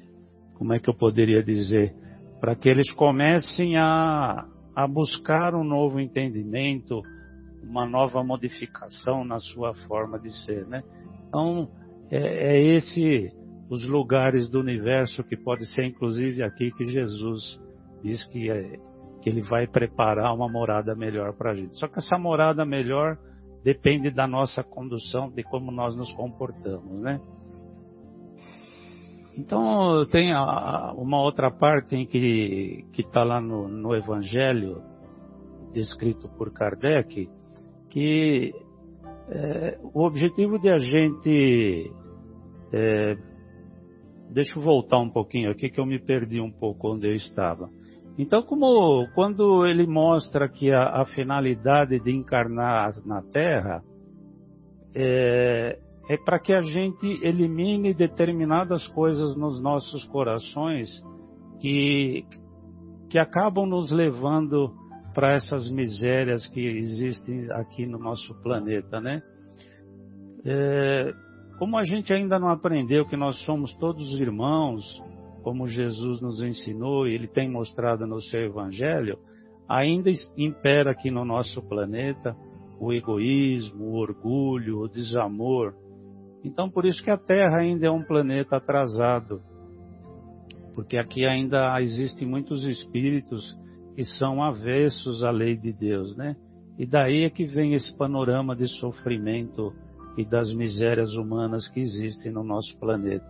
[0.55, 1.93] como é que eu poderia dizer?
[2.39, 7.01] Para que eles comecem a, a buscar um novo entendimento,
[7.63, 10.83] uma nova modificação na sua forma de ser, né?
[11.27, 11.69] Então,
[12.09, 13.31] é, é esse
[13.69, 17.59] os lugares do universo que pode ser inclusive aqui que Jesus
[18.01, 18.79] diz que, é,
[19.21, 21.77] que ele vai preparar uma morada melhor para a gente.
[21.77, 23.17] Só que essa morada melhor
[23.63, 27.19] depende da nossa condução, de como nós nos comportamos, né?
[29.37, 34.81] Então tem a, uma outra parte que está lá no, no Evangelho
[35.71, 37.29] descrito por Kardec
[37.89, 38.51] que
[39.29, 41.91] é, o objetivo de a gente
[42.73, 43.15] é,
[44.31, 47.69] deixa eu voltar um pouquinho aqui que eu me perdi um pouco onde eu estava.
[48.17, 53.83] Então, como quando ele mostra que a, a finalidade de encarnar na Terra
[54.95, 55.77] é,
[56.07, 60.87] é para que a gente elimine determinadas coisas nos nossos corações
[61.59, 62.25] que,
[63.09, 64.73] que acabam nos levando
[65.13, 69.21] para essas misérias que existem aqui no nosso planeta, né?
[70.45, 71.13] É,
[71.57, 74.83] como a gente ainda não aprendeu que nós somos todos irmãos,
[75.41, 79.17] como Jesus nos ensinou e ele tem mostrado no seu evangelho,
[79.67, 82.35] ainda impera aqui no nosso planeta
[82.79, 85.73] o egoísmo, o orgulho, o desamor.
[86.47, 89.41] Então, por isso que a Terra ainda é um planeta atrasado,
[90.73, 93.53] porque aqui ainda existem muitos espíritos
[93.93, 96.37] que são avessos à lei de Deus, né?
[96.79, 99.73] E daí é que vem esse panorama de sofrimento
[100.17, 103.27] e das misérias humanas que existem no nosso planeta.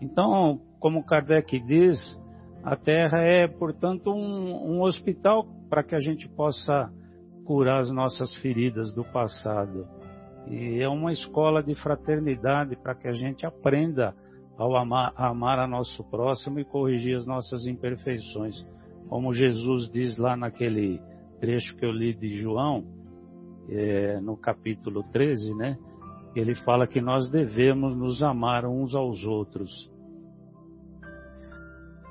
[0.00, 1.98] Então, como Kardec diz,
[2.62, 6.90] a Terra é, portanto, um, um hospital para que a gente possa
[7.44, 9.86] curar as nossas feridas do passado.
[10.50, 14.14] E é uma escola de fraternidade para que a gente aprenda
[14.56, 18.66] ao amar, a amar a nosso próximo e corrigir as nossas imperfeições.
[19.08, 21.00] Como Jesus diz lá naquele
[21.38, 22.84] trecho que eu li de João,
[23.68, 25.78] é, no capítulo 13, né?
[26.34, 29.70] ele fala que nós devemos nos amar uns aos outros.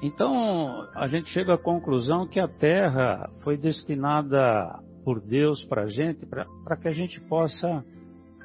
[0.02, 5.88] Então, a gente chega à conclusão que a terra foi destinada por Deus para a
[5.88, 7.84] gente, para que a gente possa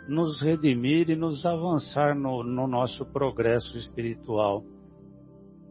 [0.08, 4.64] nos redimir e nos avançar no, no nosso progresso espiritual.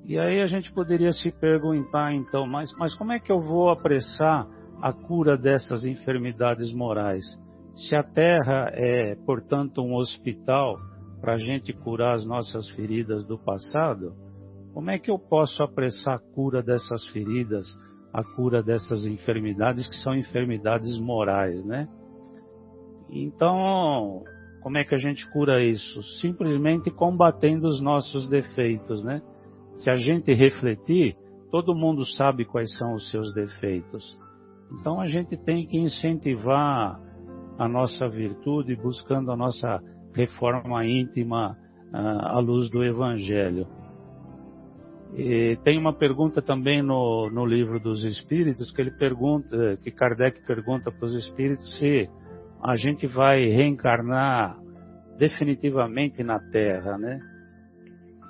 [0.06, 3.70] E aí a gente poderia se perguntar então, mas, mas como é que eu vou
[3.70, 4.48] apressar
[4.82, 7.24] a cura dessas enfermidades morais?
[7.76, 10.78] Se a terra é, portanto, um hospital
[11.22, 14.14] para a gente curar as nossas feridas do passado,
[14.74, 17.66] como é que eu posso apressar a cura dessas feridas,
[18.12, 21.88] a cura dessas enfermidades que são enfermidades morais, né?
[23.12, 24.24] Então,
[24.62, 26.02] como é que a gente cura isso?
[26.22, 29.22] Simplesmente combatendo os nossos defeitos, né?
[29.76, 31.16] Se a gente refletir,
[31.52, 34.18] todo mundo sabe quais são os seus defeitos.
[34.80, 37.00] Então a gente tem que incentivar
[37.58, 39.82] a nossa virtude, buscando a nossa
[40.14, 41.58] reforma íntima
[41.94, 43.68] ah, à luz do Evangelho.
[45.14, 50.46] E tem uma pergunta também no, no livro dos Espíritos que ele pergunta, que Kardec
[50.48, 52.10] pergunta para os Espíritos se
[52.64, 54.58] a gente vai reencarnar
[55.18, 57.20] definitivamente na Terra, né?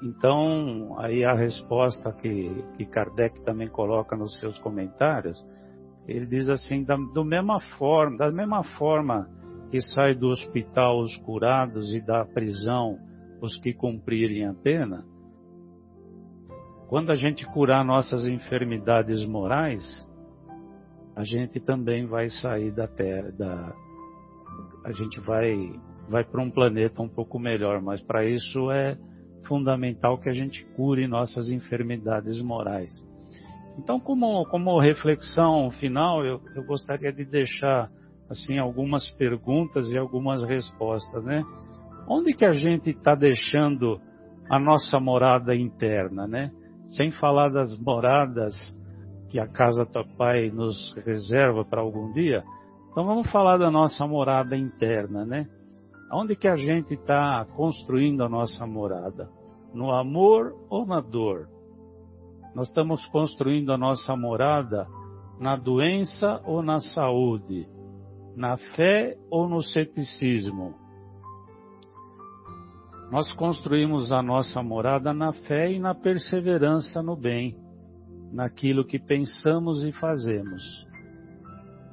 [0.03, 5.43] Então, aí a resposta que, que Kardec também coloca nos seus comentários
[6.07, 9.29] ele diz assim, da, do mesma forma, da mesma forma
[9.69, 12.97] que sai do hospital os curados e da prisão
[13.41, 15.03] os que cumprirem a pena,
[16.87, 19.81] quando a gente curar nossas enfermidades morais,
[21.15, 23.73] a gente também vai sair da Terra, da,
[24.83, 25.71] a gente vai
[26.09, 28.97] vai para um planeta um pouco melhor, mas para isso é
[29.47, 32.91] fundamental que a gente cure nossas enfermidades morais.
[33.77, 37.89] Então, como, como reflexão final, eu, eu gostaria de deixar
[38.29, 41.43] assim algumas perguntas e algumas respostas, né?
[42.07, 43.99] Onde que a gente está deixando
[44.49, 46.51] a nossa morada interna, né?
[46.97, 48.53] Sem falar das moradas
[49.29, 52.43] que a casa do pai nos reserva para algum dia.
[52.91, 55.47] Então vamos falar da nossa morada interna, né?
[56.11, 59.29] Onde que a gente está construindo a nossa morada?
[59.73, 61.47] No amor ou na dor?
[62.53, 64.85] Nós estamos construindo a nossa morada
[65.39, 67.65] na doença ou na saúde,
[68.35, 70.75] na fé ou no ceticismo.
[73.09, 77.55] Nós construímos a nossa morada na fé e na perseverança no bem,
[78.33, 80.61] naquilo que pensamos e fazemos.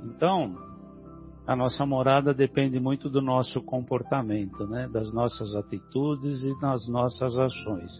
[0.04, 0.67] Então,
[1.48, 4.86] a nossa morada depende muito do nosso comportamento, né?
[4.92, 7.90] das nossas atitudes e das nossas ações.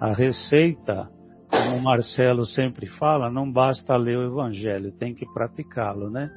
[0.00, 1.06] A receita
[1.50, 6.30] como o Marcelo sempre fala, não basta ler o Evangelho, tem que praticá-lo, né?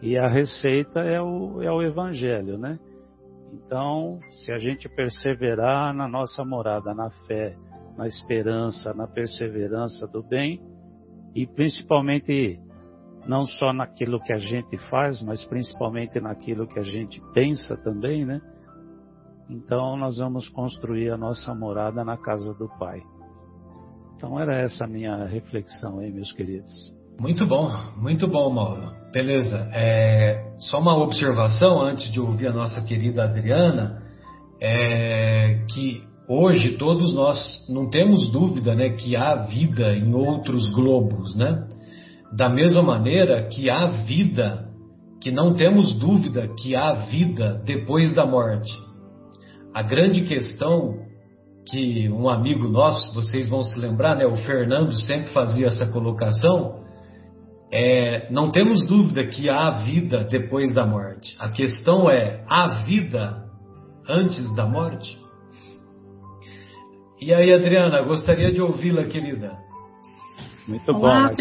[0.00, 2.78] E a receita é o, é o Evangelho, né?
[3.52, 7.54] Então, se a gente perseverar na nossa morada, na fé,
[7.94, 10.62] na esperança, na perseverança do bem,
[11.34, 12.58] e principalmente
[13.28, 18.24] não só naquilo que a gente faz, mas principalmente naquilo que a gente pensa também,
[18.24, 18.40] né?
[19.50, 23.02] Então nós vamos construir a nossa morada na casa do Pai.
[24.16, 26.72] Então era essa a minha reflexão aí, meus queridos.
[27.20, 28.92] Muito bom, muito bom, Mauro.
[29.12, 29.68] Beleza.
[29.72, 34.02] É, só uma observação antes de ouvir a nossa querida Adriana,
[34.60, 41.36] é que hoje todos nós não temos dúvida, né, que há vida em outros globos,
[41.36, 41.68] né?
[42.32, 44.68] Da mesma maneira que há vida,
[45.20, 48.72] que não temos dúvida que há vida depois da morte.
[49.74, 51.08] A grande questão
[51.70, 56.78] que um amigo nosso, vocês vão se lembrar, né, o Fernando sempre fazia essa colocação,
[57.70, 61.36] é, não temos dúvida que há vida depois da morte.
[61.38, 63.44] A questão é: há vida
[64.08, 65.18] antes da morte?
[67.20, 69.58] E aí, Adriana, gostaria de ouvi-la, querida.
[70.66, 71.36] Muito Olá, bom.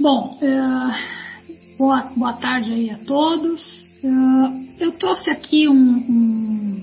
[0.00, 3.86] Bom, uh, boa, boa tarde aí a todos.
[4.02, 6.82] Uh, eu trouxe aqui um, um,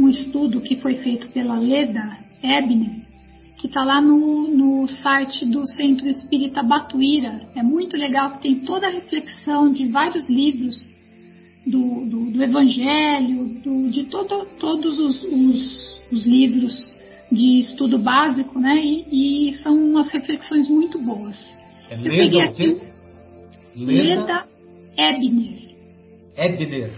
[0.00, 2.90] um, estudo que foi feito pela Leda Ebner,
[3.56, 7.40] que está lá no, no site do Centro Espírita Batuíra.
[7.54, 10.90] É muito legal que tem toda a reflexão de vários livros
[11.66, 16.92] do, do, do Evangelho, do, de todo, todos os, os, os, livros
[17.30, 18.76] de estudo básico, né?
[18.76, 21.36] E, e, são umas reflexões muito boas.
[21.90, 22.80] É Eu peguei aqui
[23.76, 24.46] Leda, Leda
[24.96, 25.68] Ebner.
[26.36, 26.92] Ebner.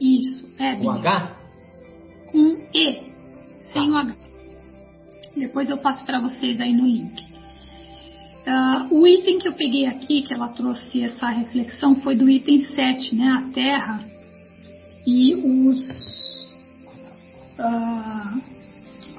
[0.00, 0.82] Isso, Ebner.
[0.82, 1.36] Com H?
[2.32, 3.02] Com E,
[3.72, 4.14] sem o H.
[5.36, 7.26] Depois eu passo para vocês aí no link.
[8.46, 12.64] Uh, o item que eu peguei aqui, que ela trouxe essa reflexão, foi do item
[12.64, 13.28] 7, né?
[13.28, 14.04] A Terra
[15.06, 16.54] e os.
[17.58, 18.55] Uh,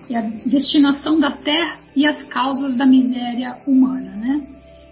[0.10, 4.48] e a destinação da Terra e as causas da miséria humana, né?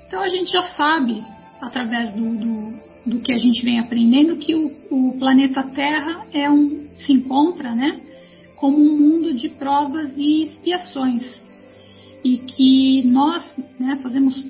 [0.07, 1.23] Então a gente já sabe,
[1.61, 6.49] através do, do, do que a gente vem aprendendo, que o, o planeta Terra é
[6.49, 7.99] um, se encontra, né?
[8.55, 11.23] Como um mundo de provas e expiações
[12.23, 14.43] e que nós né, fazemos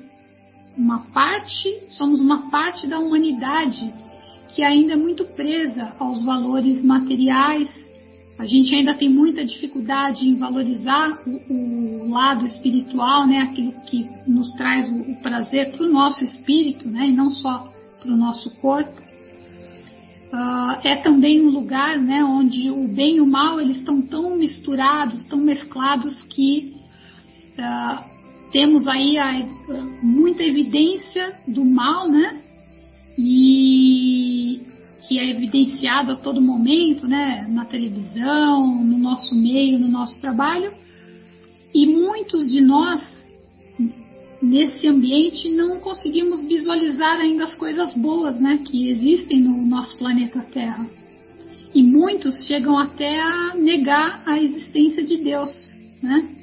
[0.76, 3.92] uma parte, somos uma parte da humanidade
[4.54, 7.68] que ainda é muito presa aos valores materiais.
[8.38, 14.06] A gente ainda tem muita dificuldade em valorizar o, o lado espiritual, né, aquilo que
[14.26, 18.16] nos traz o, o prazer para o nosso espírito, né, e não só para o
[18.16, 19.06] nosso corpo.
[20.32, 24.36] Uh, é também um lugar né, onde o bem e o mal eles estão tão
[24.36, 26.76] misturados, tão mesclados que
[27.56, 28.04] Uh,
[28.52, 29.32] temos aí a,
[30.02, 32.42] muita evidência do mal, né?
[33.18, 33.95] E
[35.06, 37.46] que é evidenciado a todo momento, né?
[37.48, 40.72] Na televisão, no nosso meio, no nosso trabalho.
[41.74, 43.00] E muitos de nós,
[44.42, 48.60] nesse ambiente, não conseguimos visualizar ainda as coisas boas, né?
[48.64, 50.86] Que existem no nosso planeta Terra.
[51.74, 55.52] E muitos chegam até a negar a existência de Deus,
[56.02, 56.36] né?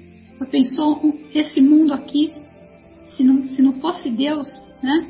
[0.45, 0.99] pensou
[1.33, 2.33] esse mundo aqui,
[3.15, 4.47] se não, se não fosse Deus,
[4.81, 5.07] né?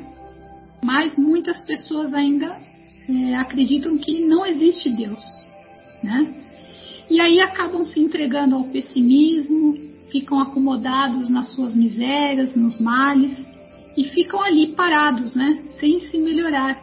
[0.82, 2.56] Mas muitas pessoas ainda
[3.08, 5.24] é, acreditam que não existe Deus,
[6.02, 6.34] né?
[7.10, 9.78] E aí acabam se entregando ao pessimismo,
[10.10, 13.36] ficam acomodados nas suas misérias, nos males
[13.96, 15.62] e ficam ali parados, né?
[15.78, 16.82] Sem se melhorar.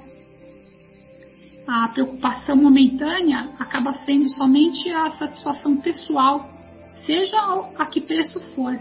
[1.67, 6.49] A preocupação momentânea acaba sendo somente a satisfação pessoal
[7.05, 7.37] seja
[7.77, 8.77] a que preço for.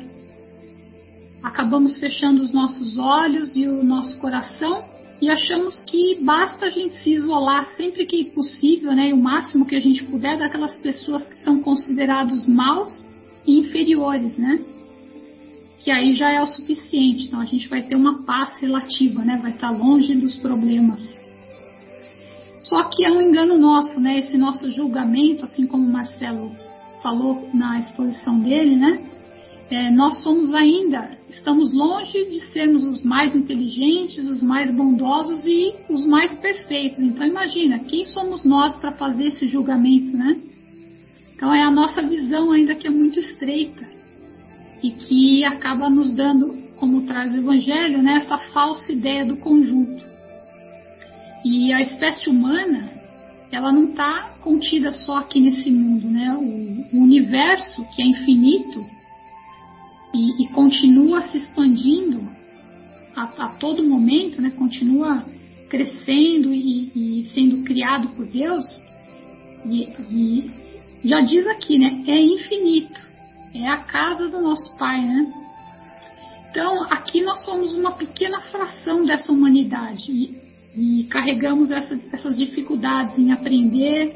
[1.43, 4.85] Acabamos fechando os nossos olhos e o nosso coração
[5.21, 9.77] e achamos que basta a gente se isolar sempre que possível, né, o máximo que
[9.77, 13.05] a gente puder daquelas pessoas que são considerados maus
[13.47, 14.59] e inferiores, né?
[15.85, 17.27] Que aí já é o suficiente.
[17.27, 19.39] Então a gente vai ter uma paz relativa, né?
[19.43, 21.01] Vai estar longe dos problemas.
[22.59, 24.19] Só que é um engano nosso, né?
[24.19, 26.51] Esse nosso julgamento, assim como o Marcelo
[27.03, 29.10] falou na exposição dele, né?
[29.71, 35.75] É, nós somos ainda, estamos longe de sermos os mais inteligentes, os mais bondosos e
[35.89, 36.99] os mais perfeitos.
[36.99, 40.37] Então imagina, quem somos nós para fazer esse julgamento, né?
[41.37, 43.89] Então é a nossa visão ainda que é muito estreita
[44.83, 50.05] e que acaba nos dando, como traz o Evangelho, né, essa falsa ideia do conjunto.
[51.45, 52.91] E a espécie humana,
[53.53, 56.35] ela não está contida só aqui nesse mundo, né?
[56.35, 58.85] O, o universo que é infinito
[60.15, 62.21] e, e, continua se expandindo,
[63.15, 65.25] a, a todo momento, né, continua
[65.69, 68.65] crescendo e, e, sendo criado por Deus,
[69.65, 70.51] e, e,
[71.05, 73.01] já diz aqui, né, é infinito,
[73.55, 75.33] é a casa do nosso Pai, né?
[76.51, 80.11] Então, aqui nós somos uma pequena fração dessa humanidade.
[80.11, 84.15] E, e carregamos essa, essas dificuldades em aprender,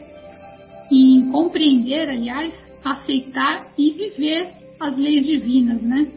[0.91, 2.53] em compreender, aliás,
[2.85, 6.09] aceitar e viver as leis divinas, né?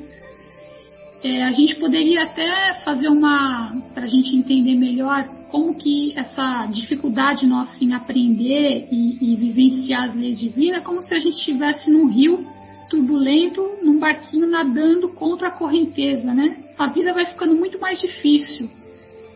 [1.24, 6.66] É, a gente poderia até fazer uma, para a gente entender melhor como que essa
[6.68, 11.90] dificuldade nossa em aprender e, e vivenciar as leis divinas, como se a gente estivesse
[11.90, 12.46] num rio
[12.90, 16.58] turbulento, num barquinho nadando contra a correnteza, né?
[16.78, 18.70] A vida vai ficando muito mais difícil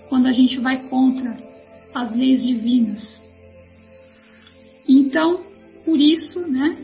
[0.08, 1.38] quando a gente vai contra
[1.94, 3.02] as leis divinas.
[4.88, 5.42] Então,
[5.86, 6.78] por isso, né,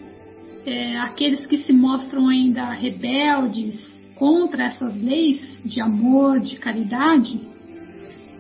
[0.68, 7.40] é, aqueles que se mostram ainda rebeldes, contra essas leis de amor, de caridade,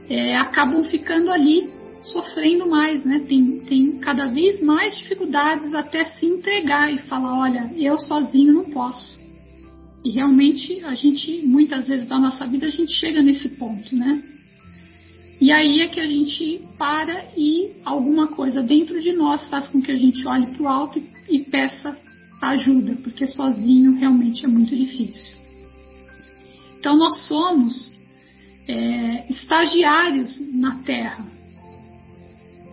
[0.09, 1.69] é, acabam ficando ali
[2.03, 3.19] sofrendo mais, né?
[3.27, 8.65] Tem, tem cada vez mais dificuldades até se entregar e falar, olha, eu sozinho não
[8.65, 9.17] posso.
[10.03, 14.21] E realmente a gente, muitas vezes da nossa vida, a gente chega nesse ponto, né?
[15.39, 19.81] E aí é que a gente para e alguma coisa dentro de nós faz com
[19.81, 21.95] que a gente olhe para o alto e, e peça
[22.41, 25.35] ajuda, porque sozinho realmente é muito difícil.
[26.79, 27.95] Então, nós somos
[28.67, 31.25] é, estagiários na Terra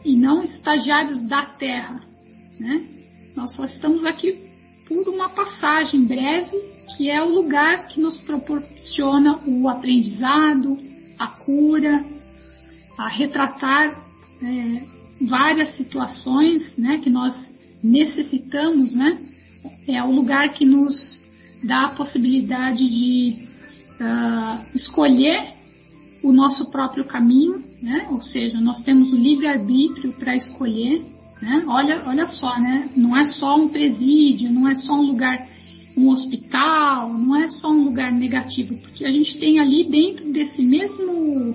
[0.04, 2.02] e não estagiários da Terra.
[2.60, 2.84] Né?
[3.34, 4.38] Nós só estamos aqui
[4.86, 6.56] por uma passagem breve,
[6.96, 10.78] que é o lugar que nos proporciona o aprendizado,
[11.18, 12.04] a cura,
[12.98, 13.98] a retratar
[14.42, 14.82] é,
[15.24, 17.34] várias situações né, que nós
[17.82, 19.18] necessitamos, né?
[19.88, 21.24] É o lugar que nos
[21.62, 23.48] dá a possibilidade de
[24.00, 25.54] uh, escolher
[26.22, 28.06] o nosso próprio caminho, né?
[28.10, 31.04] ou seja, nós temos o livre-arbítrio para escolher.
[31.40, 31.64] Né?
[31.66, 32.88] Olha, olha só, né?
[32.96, 35.46] não é só um presídio, não é só um lugar,
[35.96, 40.62] um hospital, não é só um lugar negativo, porque a gente tem ali dentro desse
[40.62, 41.54] mesmo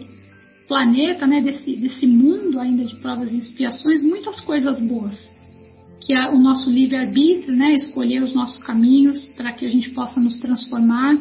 [0.68, 5.29] planeta, né, desse, desse mundo ainda de provas e expiações, muitas coisas boas.
[6.10, 10.20] Que é o nosso livre-arbítrio, né, escolher os nossos caminhos para que a gente possa
[10.20, 11.16] nos transformar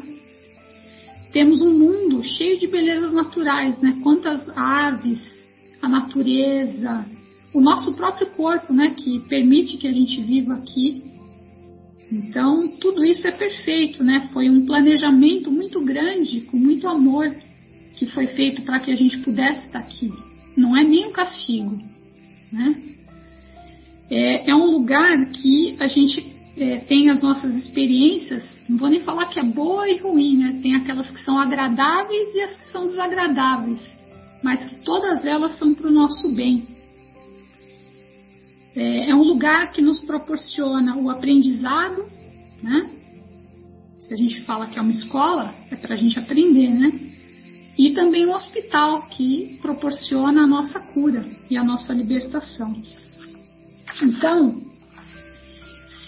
[1.33, 3.99] temos um mundo cheio de belezas naturais, né?
[4.03, 5.21] Quantas aves,
[5.83, 7.05] a natureza,
[7.53, 8.95] o nosso próprio corpo, né?
[8.97, 11.03] Que permite que a gente viva aqui.
[12.11, 14.31] Então, tudo isso é perfeito, né?
[14.33, 17.31] Foi um planejamento muito grande, com muito amor,
[17.97, 20.11] que foi feito para que a gente pudesse estar aqui.
[20.57, 21.79] Não é nem um castigo,
[22.51, 22.75] né?
[24.11, 29.01] É, é um lugar que a gente é, tem as nossas experiências, não vou nem
[29.01, 30.59] falar que é boa e ruim, né?
[30.63, 33.81] Tem aquelas que são agradáveis e as que são desagradáveis,
[34.43, 36.67] mas todas elas são para o nosso bem.
[38.75, 42.05] É, é, um lugar que nos proporciona o aprendizado,
[42.63, 42.91] né?
[43.99, 46.93] Se a gente fala que é uma escola, é para a gente aprender, né?
[47.77, 52.75] E também um hospital que proporciona a nossa cura e a nossa libertação.
[54.03, 54.63] Então,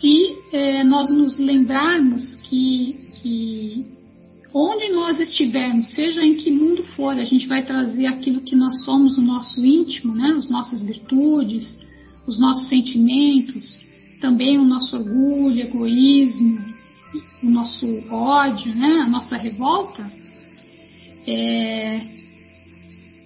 [0.00, 3.86] se é, nós nos lembrarmos que, que
[4.54, 8.84] onde nós estivermos, seja em que mundo for, a gente vai trazer aquilo que nós
[8.84, 10.34] somos, o nosso íntimo, né?
[10.38, 11.78] as nossas virtudes,
[12.26, 13.78] os nossos sentimentos,
[14.20, 16.58] também o nosso orgulho, egoísmo,
[17.42, 19.02] o nosso ódio, né?
[19.04, 20.10] a nossa revolta,
[21.26, 22.00] é,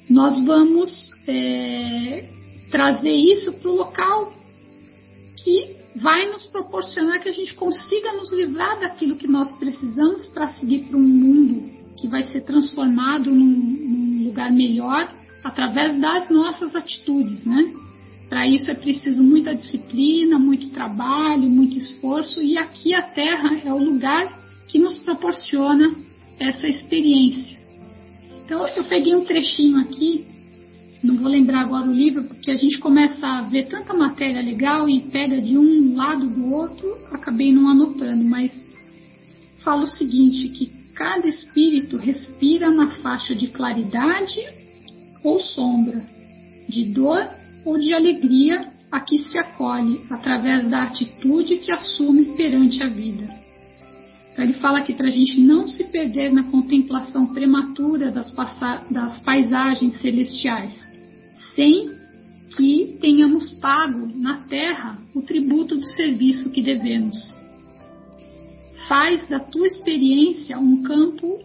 [0.09, 2.29] nós vamos é,
[2.71, 4.44] trazer isso para o local
[5.45, 10.49] que vai nos proporcionar que a gente consiga nos livrar daquilo que nós precisamos para
[10.49, 11.71] seguir para um mundo
[12.01, 15.07] que vai ser transformado num, num lugar melhor
[15.45, 17.73] através das nossas atitudes, né?
[18.29, 23.73] Para isso é preciso muita disciplina, muito trabalho, muito esforço e aqui a Terra é
[23.73, 24.33] o lugar
[24.67, 25.95] que nos proporciona
[26.41, 27.59] essa experiência.
[28.45, 30.25] Então eu peguei um trechinho aqui
[31.05, 34.89] não vou lembrar agora o livro, porque a gente começa a ver tanta matéria legal
[34.89, 38.51] e pega de um lado do outro, acabei não anotando, mas
[39.63, 44.41] fala o seguinte, que cada espírito respira na faixa de claridade
[45.23, 46.03] ou sombra,
[46.69, 47.29] de dor
[47.67, 53.29] ou de alegria a que se acolhe através da atitude que assume perante a vida.
[54.33, 58.33] Então, ele fala aqui para a gente não se perder na contemplação prematura das,
[58.91, 60.84] das paisagens celestiais,
[61.55, 61.91] sem
[62.57, 67.17] que tenhamos pago na terra o tributo do serviço que devemos.
[68.89, 71.41] Faz da tua experiência um campo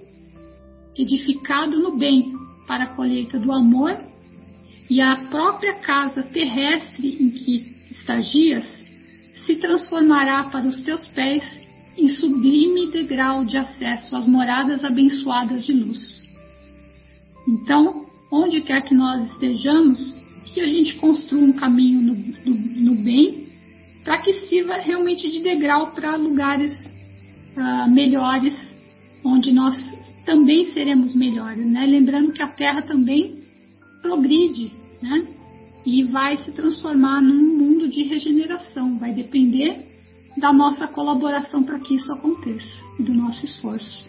[0.95, 2.33] edificado no bem
[2.67, 3.97] para a colheita do amor,
[4.89, 8.65] e a própria casa terrestre em que estagias
[9.45, 11.43] se transformará para os teus pés
[11.97, 15.99] em sublime degrau de acesso às moradas abençoadas de luz.
[17.47, 20.15] Então, onde quer que nós estejamos,
[20.53, 22.15] que a gente construa um caminho no,
[22.53, 23.47] no, bem,
[24.03, 26.73] para que sirva realmente de degrau para lugares
[27.55, 28.55] uh, melhores,
[29.23, 29.75] onde nós
[30.25, 31.85] também seremos melhores, né?
[31.85, 33.39] Lembrando que a Terra também
[34.01, 34.71] progride,
[35.01, 35.25] né?
[35.85, 38.99] E vai se transformar num mundo de regeneração.
[38.99, 39.85] Vai depender
[40.37, 42.67] da nossa colaboração para que isso aconteça
[42.99, 44.08] e do nosso esforço.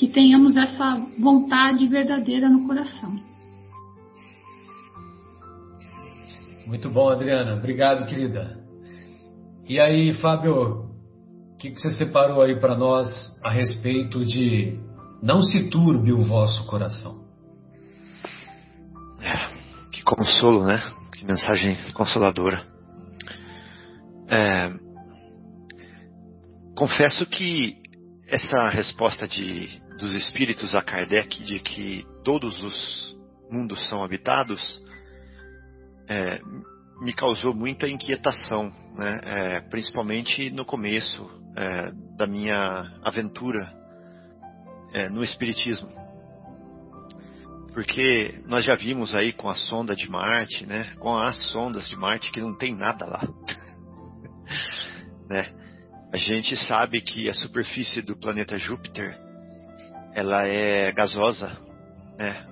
[0.00, 3.20] Que tenhamos essa vontade verdadeira no coração.
[6.66, 7.56] Muito bom, Adriana.
[7.56, 8.58] Obrigado, querida.
[9.68, 13.06] E aí, Fábio, o que, que você separou aí para nós
[13.44, 14.80] a respeito de
[15.22, 17.22] não se turbe o vosso coração?
[19.20, 20.82] É, que consolo, né?
[21.12, 22.64] Que mensagem consoladora.
[24.30, 24.72] É,
[26.74, 27.76] confesso que
[28.30, 33.16] essa resposta de, dos espíritos a Kardec de que todos os
[33.50, 34.82] mundos são habitados
[36.08, 36.40] é,
[37.02, 39.20] me causou muita inquietação, né?
[39.24, 43.72] É, principalmente no começo é, da minha aventura
[44.92, 45.88] é, no Espiritismo.
[47.72, 50.92] Porque nós já vimos aí com a sonda de Marte, né?
[50.98, 53.22] com as sondas de Marte, que não tem nada lá.
[55.30, 55.52] né?
[56.12, 59.29] A gente sabe que a superfície do planeta Júpiter
[60.14, 61.56] ela é gasosa,
[62.18, 62.46] né?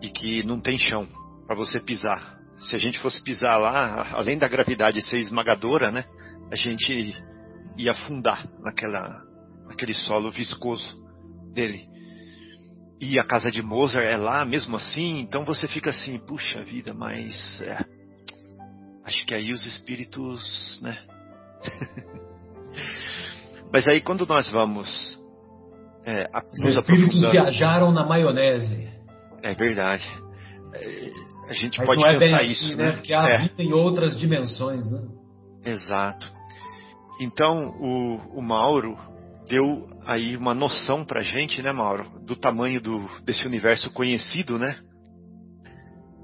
[0.00, 1.06] E que não tem chão
[1.46, 6.04] para você pisar se a gente fosse pisar lá, além da gravidade ser esmagadora, né,
[6.50, 7.14] a gente
[7.76, 9.22] ia afundar naquela,
[9.66, 10.96] naquele solo viscoso
[11.52, 11.86] dele.
[13.00, 16.92] E a casa de Mozart é lá mesmo assim, então você fica assim, puxa vida,
[16.92, 17.78] mas é,
[19.04, 20.98] acho que aí os espíritos, né?
[23.72, 25.16] mas aí quando nós vamos
[26.08, 26.26] é,
[26.64, 28.88] os espíritos viajaram na maionese.
[29.42, 30.08] É verdade.
[30.72, 31.10] É,
[31.50, 32.86] a gente Mas pode é pensar assim, isso, né?
[32.86, 32.92] né?
[32.92, 33.38] Porque há é.
[33.42, 35.02] vida em outras dimensões, né?
[35.66, 36.32] Exato.
[37.20, 38.96] Então, o, o Mauro
[39.48, 44.78] deu aí uma noção pra gente, né, Mauro, do tamanho do, desse universo conhecido, né?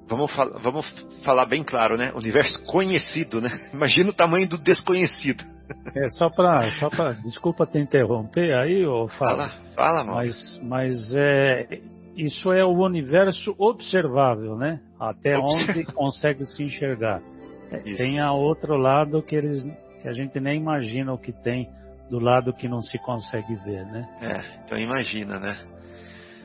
[0.08, 0.86] Vamos, fal vamos
[1.22, 2.10] falar bem claro, né?
[2.14, 3.50] Universo conhecido, né?
[3.72, 5.44] Imagina o tamanho do desconhecido.
[5.94, 10.26] É, só para, só para, desculpa te interromper aí, ô Fala, fala, Mauro.
[10.26, 11.80] Mas, mas é,
[12.16, 14.80] isso é o universo observável, né?
[15.00, 17.22] Até onde consegue se enxergar.
[17.70, 17.96] É, isso.
[17.96, 19.64] Tem a outro lado que eles
[20.02, 21.66] que a gente nem imagina o que tem
[22.10, 24.06] do lado que não se consegue ver, né?
[24.20, 25.58] É, então imagina, né?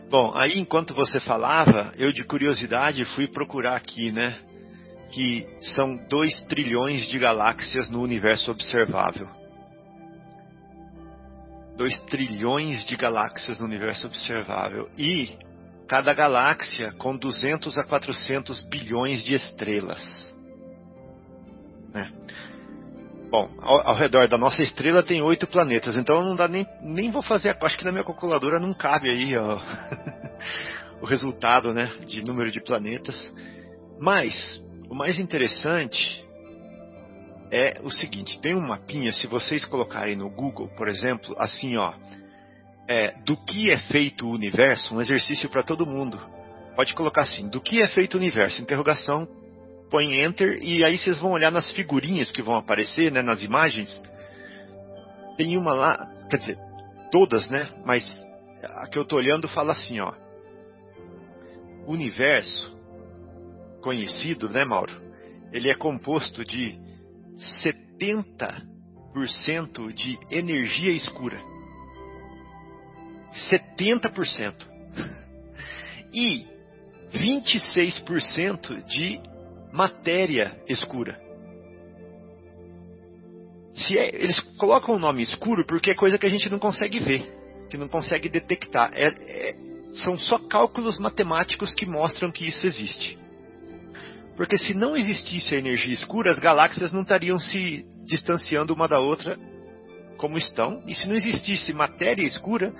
[0.09, 4.37] Bom, aí enquanto você falava, eu de curiosidade fui procurar aqui, né?
[5.11, 9.27] Que são 2 trilhões de galáxias no universo observável.
[11.77, 14.89] 2 trilhões de galáxias no universo observável.
[14.97, 15.37] E
[15.87, 20.35] cada galáxia com 200 a 400 bilhões de estrelas.
[21.91, 22.11] Né?
[23.31, 27.11] Bom, ao, ao, redor da nossa estrela tem oito planetas, então não dá nem, nem
[27.11, 29.59] vou fazer, acho que na minha calculadora não cabe aí ó,
[31.01, 33.33] o resultado né, de número de planetas.
[33.99, 36.25] Mas o mais interessante
[37.51, 41.93] é o seguinte, tem um mapinha, se vocês colocarem no Google, por exemplo, assim ó,
[42.87, 46.19] é, do que é feito o universo, um exercício para todo mundo.
[46.75, 48.61] Pode colocar assim, do que é feito o universo?
[48.61, 49.27] Interrogação,
[49.91, 54.01] põe enter e aí vocês vão olhar nas figurinhas que vão aparecer, né, nas imagens.
[55.37, 56.57] Tem uma lá, quer dizer,
[57.11, 57.69] todas, né?
[57.85, 58.03] Mas
[58.63, 60.13] a que eu estou olhando fala assim, ó.
[61.87, 62.78] Universo
[63.81, 64.93] conhecido, né, Mauro?
[65.51, 66.79] Ele é composto de
[67.63, 71.41] 70% de energia escura.
[73.49, 74.67] 70%.
[76.13, 76.45] E
[77.13, 79.19] 26% de
[79.71, 81.19] matéria escura.
[83.75, 86.99] Se é, eles colocam o nome escuro porque é coisa que a gente não consegue
[86.99, 87.31] ver,
[87.69, 88.91] que não consegue detectar.
[88.93, 89.55] É, é,
[89.93, 93.18] são só cálculos matemáticos que mostram que isso existe.
[94.39, 98.97] Porque se não existisse a energia escura, as galáxias não estariam se distanciando uma da
[98.97, 99.37] outra
[100.15, 100.81] como estão.
[100.87, 102.73] E se não existisse matéria escura,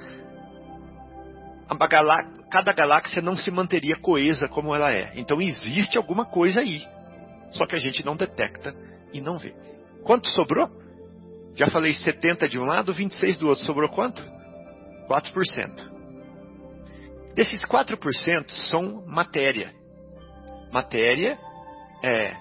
[1.89, 5.11] galá cada galáxia não se manteria coesa como ela é.
[5.15, 6.81] Então existe alguma coisa aí.
[7.51, 8.73] Só que a gente não detecta
[9.11, 9.53] e não vê.
[10.05, 10.69] Quanto sobrou?
[11.55, 13.65] Já falei 70 de um lado, 26 do outro.
[13.65, 14.23] Sobrou quanto?
[15.09, 15.91] 4%.
[17.35, 19.73] Desses 4% são matéria.
[20.71, 21.37] Matéria
[22.03, 22.35] é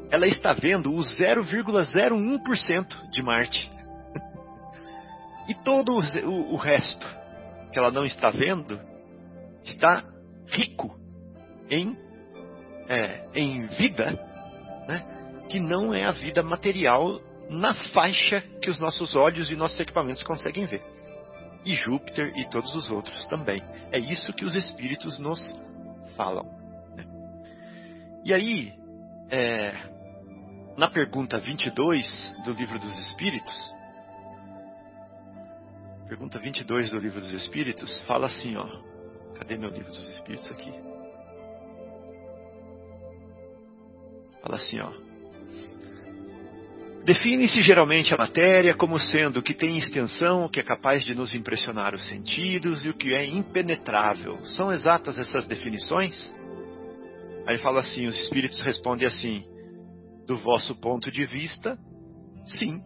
[0.09, 3.69] ela está vendo o 0,01% de Marte.
[5.49, 7.09] e todo o, o resto
[7.73, 8.81] que ela não está vendo
[9.65, 10.05] está
[10.47, 10.97] rico
[11.69, 11.99] em,
[12.89, 14.28] é, em vida,
[14.89, 15.05] né?
[15.49, 17.21] que não é a vida material
[17.51, 20.83] na faixa que os nossos olhos e nossos equipamentos conseguem ver.
[21.65, 23.63] E Júpiter e todos os outros também.
[23.93, 25.39] É isso que os espíritos nos
[26.17, 26.45] falam.
[26.97, 27.05] Né?
[28.25, 28.73] E aí,
[29.31, 29.75] é,
[30.77, 33.75] na pergunta 22 do Livro dos Espíritos,
[36.07, 38.67] pergunta 22 do Livro dos Espíritos, fala assim, ó.
[39.37, 40.88] Cadê meu Livro dos Espíritos aqui?
[44.43, 44.91] Fala assim, ó.
[47.05, 51.15] Define-se geralmente a matéria como sendo o que tem extensão, o que é capaz de
[51.15, 54.45] nos impressionar os sentidos e o que é impenetrável.
[54.45, 56.35] São exatas essas definições?
[57.47, 59.43] Aí fala assim: os espíritos respondem assim:
[60.27, 61.79] do vosso ponto de vista,
[62.47, 62.83] sim,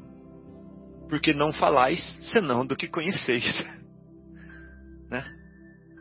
[1.09, 2.01] porque não falais
[2.33, 3.45] senão do que conheceis.
[5.11, 5.25] né?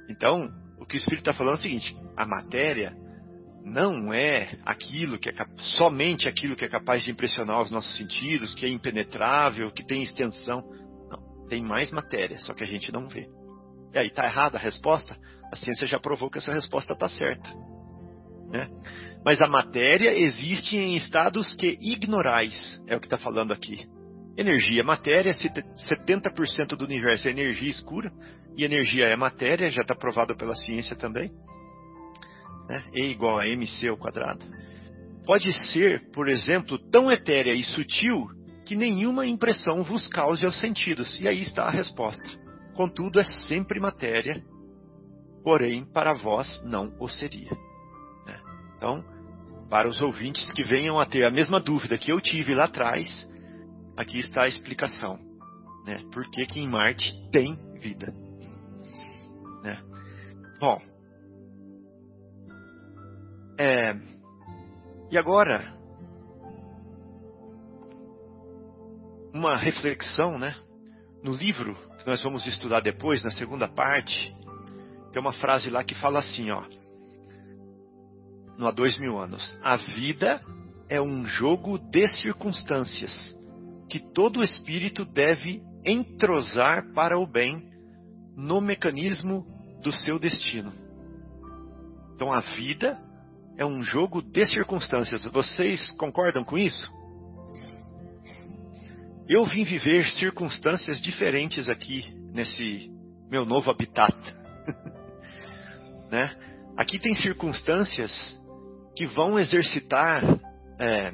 [0.08, 0.48] Então,
[0.80, 2.96] o que o espírito está falando é o seguinte: a matéria
[3.64, 5.34] não é aquilo que é
[5.78, 10.04] somente aquilo que é capaz de impressionar os nossos sentidos, que é impenetrável, que tem
[10.04, 10.64] extensão.
[11.10, 13.28] Não, tem mais matéria, só que a gente não vê.
[13.94, 15.16] E aí está errada a resposta?
[15.52, 17.50] A ciência já provou que essa resposta está certa.
[18.50, 18.68] Né?
[19.24, 23.86] Mas a matéria existe em estados que ignorais, é o que está falando aqui.
[24.38, 28.12] Energia é matéria, 70% do universo é energia escura,
[28.58, 31.32] e energia é matéria, já está provado pela ciência também
[32.72, 32.86] né?
[32.94, 34.46] E igual a mc ao quadrado,
[35.26, 38.30] pode ser, por exemplo, tão etérea e sutil
[38.66, 41.20] que nenhuma impressão vos cause aos sentidos.
[41.20, 42.24] E aí está a resposta.
[42.74, 44.42] Contudo, é sempre matéria,
[45.44, 47.52] porém para vós não o seria.
[48.26, 48.40] Né?
[48.78, 49.04] Então,
[49.70, 53.28] para os ouvintes que venham a ter a mesma dúvida que eu tive lá atrás,
[53.98, 55.20] aqui está a explicação.
[55.86, 56.02] Né?
[56.14, 58.14] Por que, que em Marte tem vida?
[59.62, 59.78] Né?
[60.58, 60.82] Bom,
[63.62, 63.96] é,
[65.12, 65.78] e agora,
[69.32, 70.56] uma reflexão, né?
[71.24, 74.36] No livro que nós vamos estudar depois, na segunda parte,
[75.12, 76.64] tem uma frase lá que fala assim, ó.
[78.58, 79.56] No há dois mil anos.
[79.62, 80.42] A vida
[80.90, 83.38] é um jogo de circunstâncias
[83.88, 87.72] que todo espírito deve entrosar para o bem
[88.36, 89.46] no mecanismo
[89.84, 90.74] do seu destino.
[92.16, 93.11] Então a vida
[93.58, 95.26] é um jogo de circunstâncias.
[95.26, 96.92] Vocês concordam com isso?
[99.28, 102.92] Eu vim viver circunstâncias diferentes aqui nesse
[103.30, 104.16] meu novo habitat.
[106.12, 106.36] né?
[106.76, 108.12] Aqui tem circunstâncias
[108.96, 110.24] que vão exercitar,
[110.80, 111.14] é,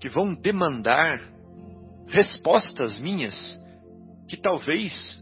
[0.00, 1.20] que vão demandar
[2.06, 3.58] respostas minhas
[4.28, 5.20] que talvez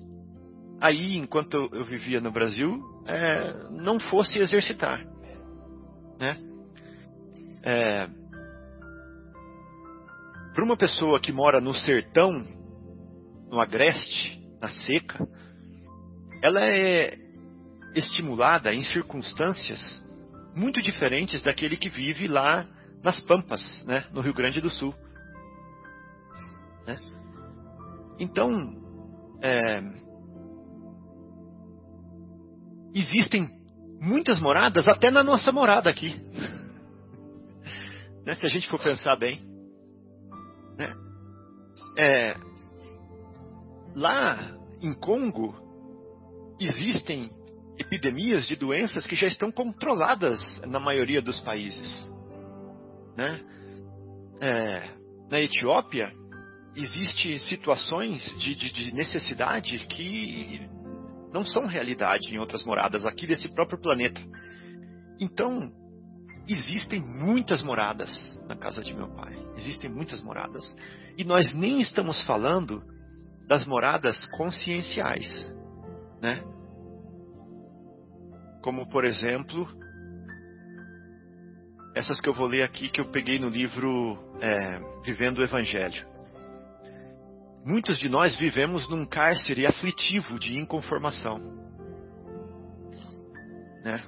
[0.81, 5.08] aí, enquanto eu vivia no Brasil, é, não fosse exercitar
[6.19, 6.37] né?
[7.63, 8.09] É,
[10.55, 12.45] para uma pessoa que mora no sertão,
[13.49, 15.27] no agreste, na seca,
[16.43, 17.17] ela é
[17.95, 20.03] estimulada em circunstâncias
[20.55, 22.67] muito diferentes daquele que vive lá
[23.03, 24.95] nas Pampas, né, no Rio Grande do Sul.
[26.87, 26.97] Né?
[28.19, 28.51] Então,
[29.41, 29.81] é,
[32.95, 33.58] existem
[34.01, 36.15] muitas moradas até na nossa morada aqui.
[38.25, 38.35] né?
[38.35, 39.41] Se a gente for pensar bem.
[40.77, 40.95] Né?
[41.97, 42.37] É,
[43.95, 45.55] lá em Congo
[46.61, 47.31] existem
[47.79, 52.09] epidemias de doenças que já estão controladas na maioria dos países.
[53.17, 53.41] Né?
[54.41, 54.89] É,
[55.31, 56.13] na Etiópia
[56.77, 60.69] existe situações de, de, de necessidade que
[61.33, 64.21] não são realidade em outras moradas aqui desse próprio planeta.
[65.21, 65.71] Então,
[66.49, 69.37] existem muitas moradas na casa de meu pai.
[69.57, 70.65] Existem muitas moradas.
[71.17, 72.83] E nós nem estamos falando
[73.47, 75.55] das moradas conscienciais,
[76.21, 76.43] né?
[78.63, 79.69] Como, por exemplo,
[81.95, 86.07] essas que eu vou ler aqui que eu peguei no livro é, Vivendo o Evangelho.
[87.69, 91.39] Muitos de nós vivemos num cárcere aflitivo de inconformação.
[93.85, 94.03] Né?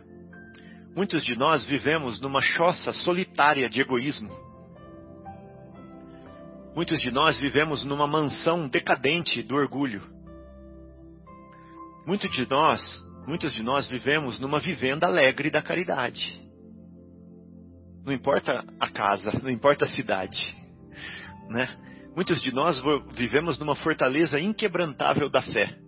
[0.97, 4.31] Muitos de nós vivemos numa choça solitária de egoísmo.
[6.75, 10.01] Muitos de nós vivemos numa mansão decadente do orgulho.
[12.07, 12.81] Muitos de nós,
[13.27, 16.41] muitos de nós vivemos numa vivenda alegre da caridade.
[18.07, 20.57] Não importa a casa, não importa a cidade,
[21.51, 21.90] né?
[22.15, 22.81] Muitos de nós
[23.13, 25.79] vivemos numa fortaleza inquebrantável da fé.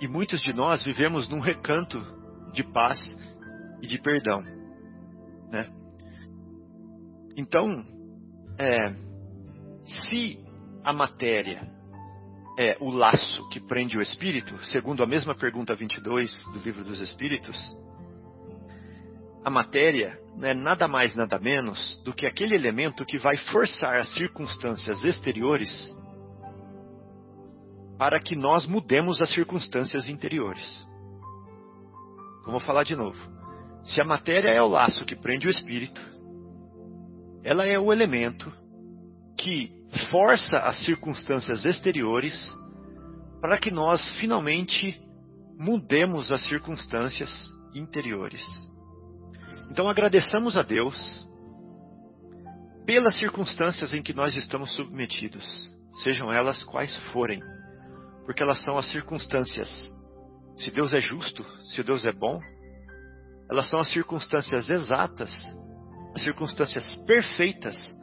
[0.00, 2.00] E muitos de nós vivemos num recanto
[2.52, 2.98] de paz
[3.82, 4.40] e de perdão.
[5.50, 5.68] Né?
[7.36, 7.84] Então,
[8.58, 8.90] é,
[9.84, 10.42] se
[10.84, 11.68] a matéria
[12.58, 17.00] é o laço que prende o espírito, segundo a mesma pergunta 22 do livro dos
[17.00, 17.56] Espíritos,
[19.44, 23.98] a matéria não é nada mais, nada menos do que aquele elemento que vai forçar
[23.98, 25.96] as circunstâncias exteriores
[27.98, 30.86] para que nós mudemos as circunstâncias interiores.
[32.46, 33.18] Vamos falar de novo.
[33.84, 36.00] Se a matéria é o laço que prende o espírito,
[37.42, 38.50] ela é o elemento
[39.36, 39.70] que
[40.10, 42.54] força as circunstâncias exteriores
[43.40, 45.00] para que nós finalmente
[45.58, 47.30] mudemos as circunstâncias
[47.74, 48.42] interiores.
[49.70, 51.28] Então agradeçamos a Deus
[52.84, 57.40] pelas circunstâncias em que nós estamos submetidos, sejam elas quais forem,
[58.24, 59.94] porque elas são as circunstâncias.
[60.56, 62.40] Se Deus é justo, se Deus é bom,
[63.48, 65.30] elas são as circunstâncias exatas,
[66.16, 67.96] as circunstâncias perfeitas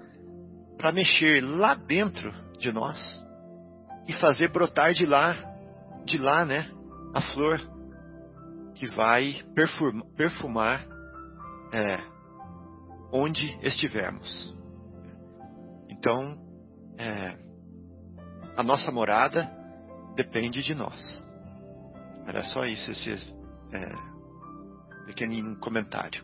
[0.78, 2.98] para mexer lá dentro de nós
[4.08, 5.36] e fazer brotar de lá,
[6.06, 6.72] de lá, né,
[7.14, 7.60] a flor
[8.76, 9.44] que vai
[10.16, 10.97] perfumar
[11.72, 12.00] é,
[13.12, 14.56] onde estivermos.
[15.90, 16.38] Então,
[16.98, 17.38] é,
[18.56, 19.50] a nossa morada
[20.16, 21.24] depende de nós.
[22.28, 23.12] Era só isso, esse
[23.74, 23.96] é,
[25.06, 26.24] pequenino comentário.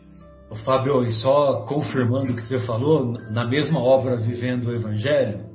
[0.50, 5.54] O Fábio, e só confirmando o que você falou, na mesma obra Vivendo o Evangelho,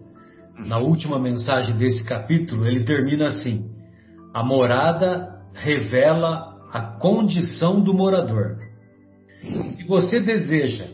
[0.57, 0.87] na uhum.
[0.87, 3.69] última mensagem desse capítulo, ele termina assim:
[4.33, 8.58] A morada revela a condição do morador.
[9.41, 10.87] Se você deseja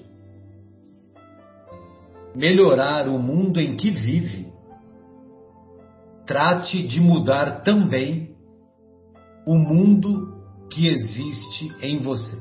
[2.36, 4.48] melhorar o mundo em que vive,
[6.26, 8.36] trate de mudar também
[9.46, 10.36] o mundo
[10.70, 12.36] que existe em você.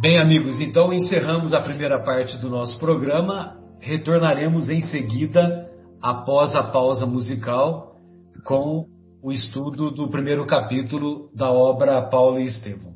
[0.00, 3.56] Bem, amigos, então encerramos a primeira parte do nosso programa.
[3.80, 5.68] Retornaremos em seguida,
[6.00, 7.96] após a pausa musical,
[8.44, 8.86] com
[9.28, 12.94] o estudo do primeiro capítulo da obra Paulo e Estevão.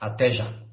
[0.00, 0.63] Até já!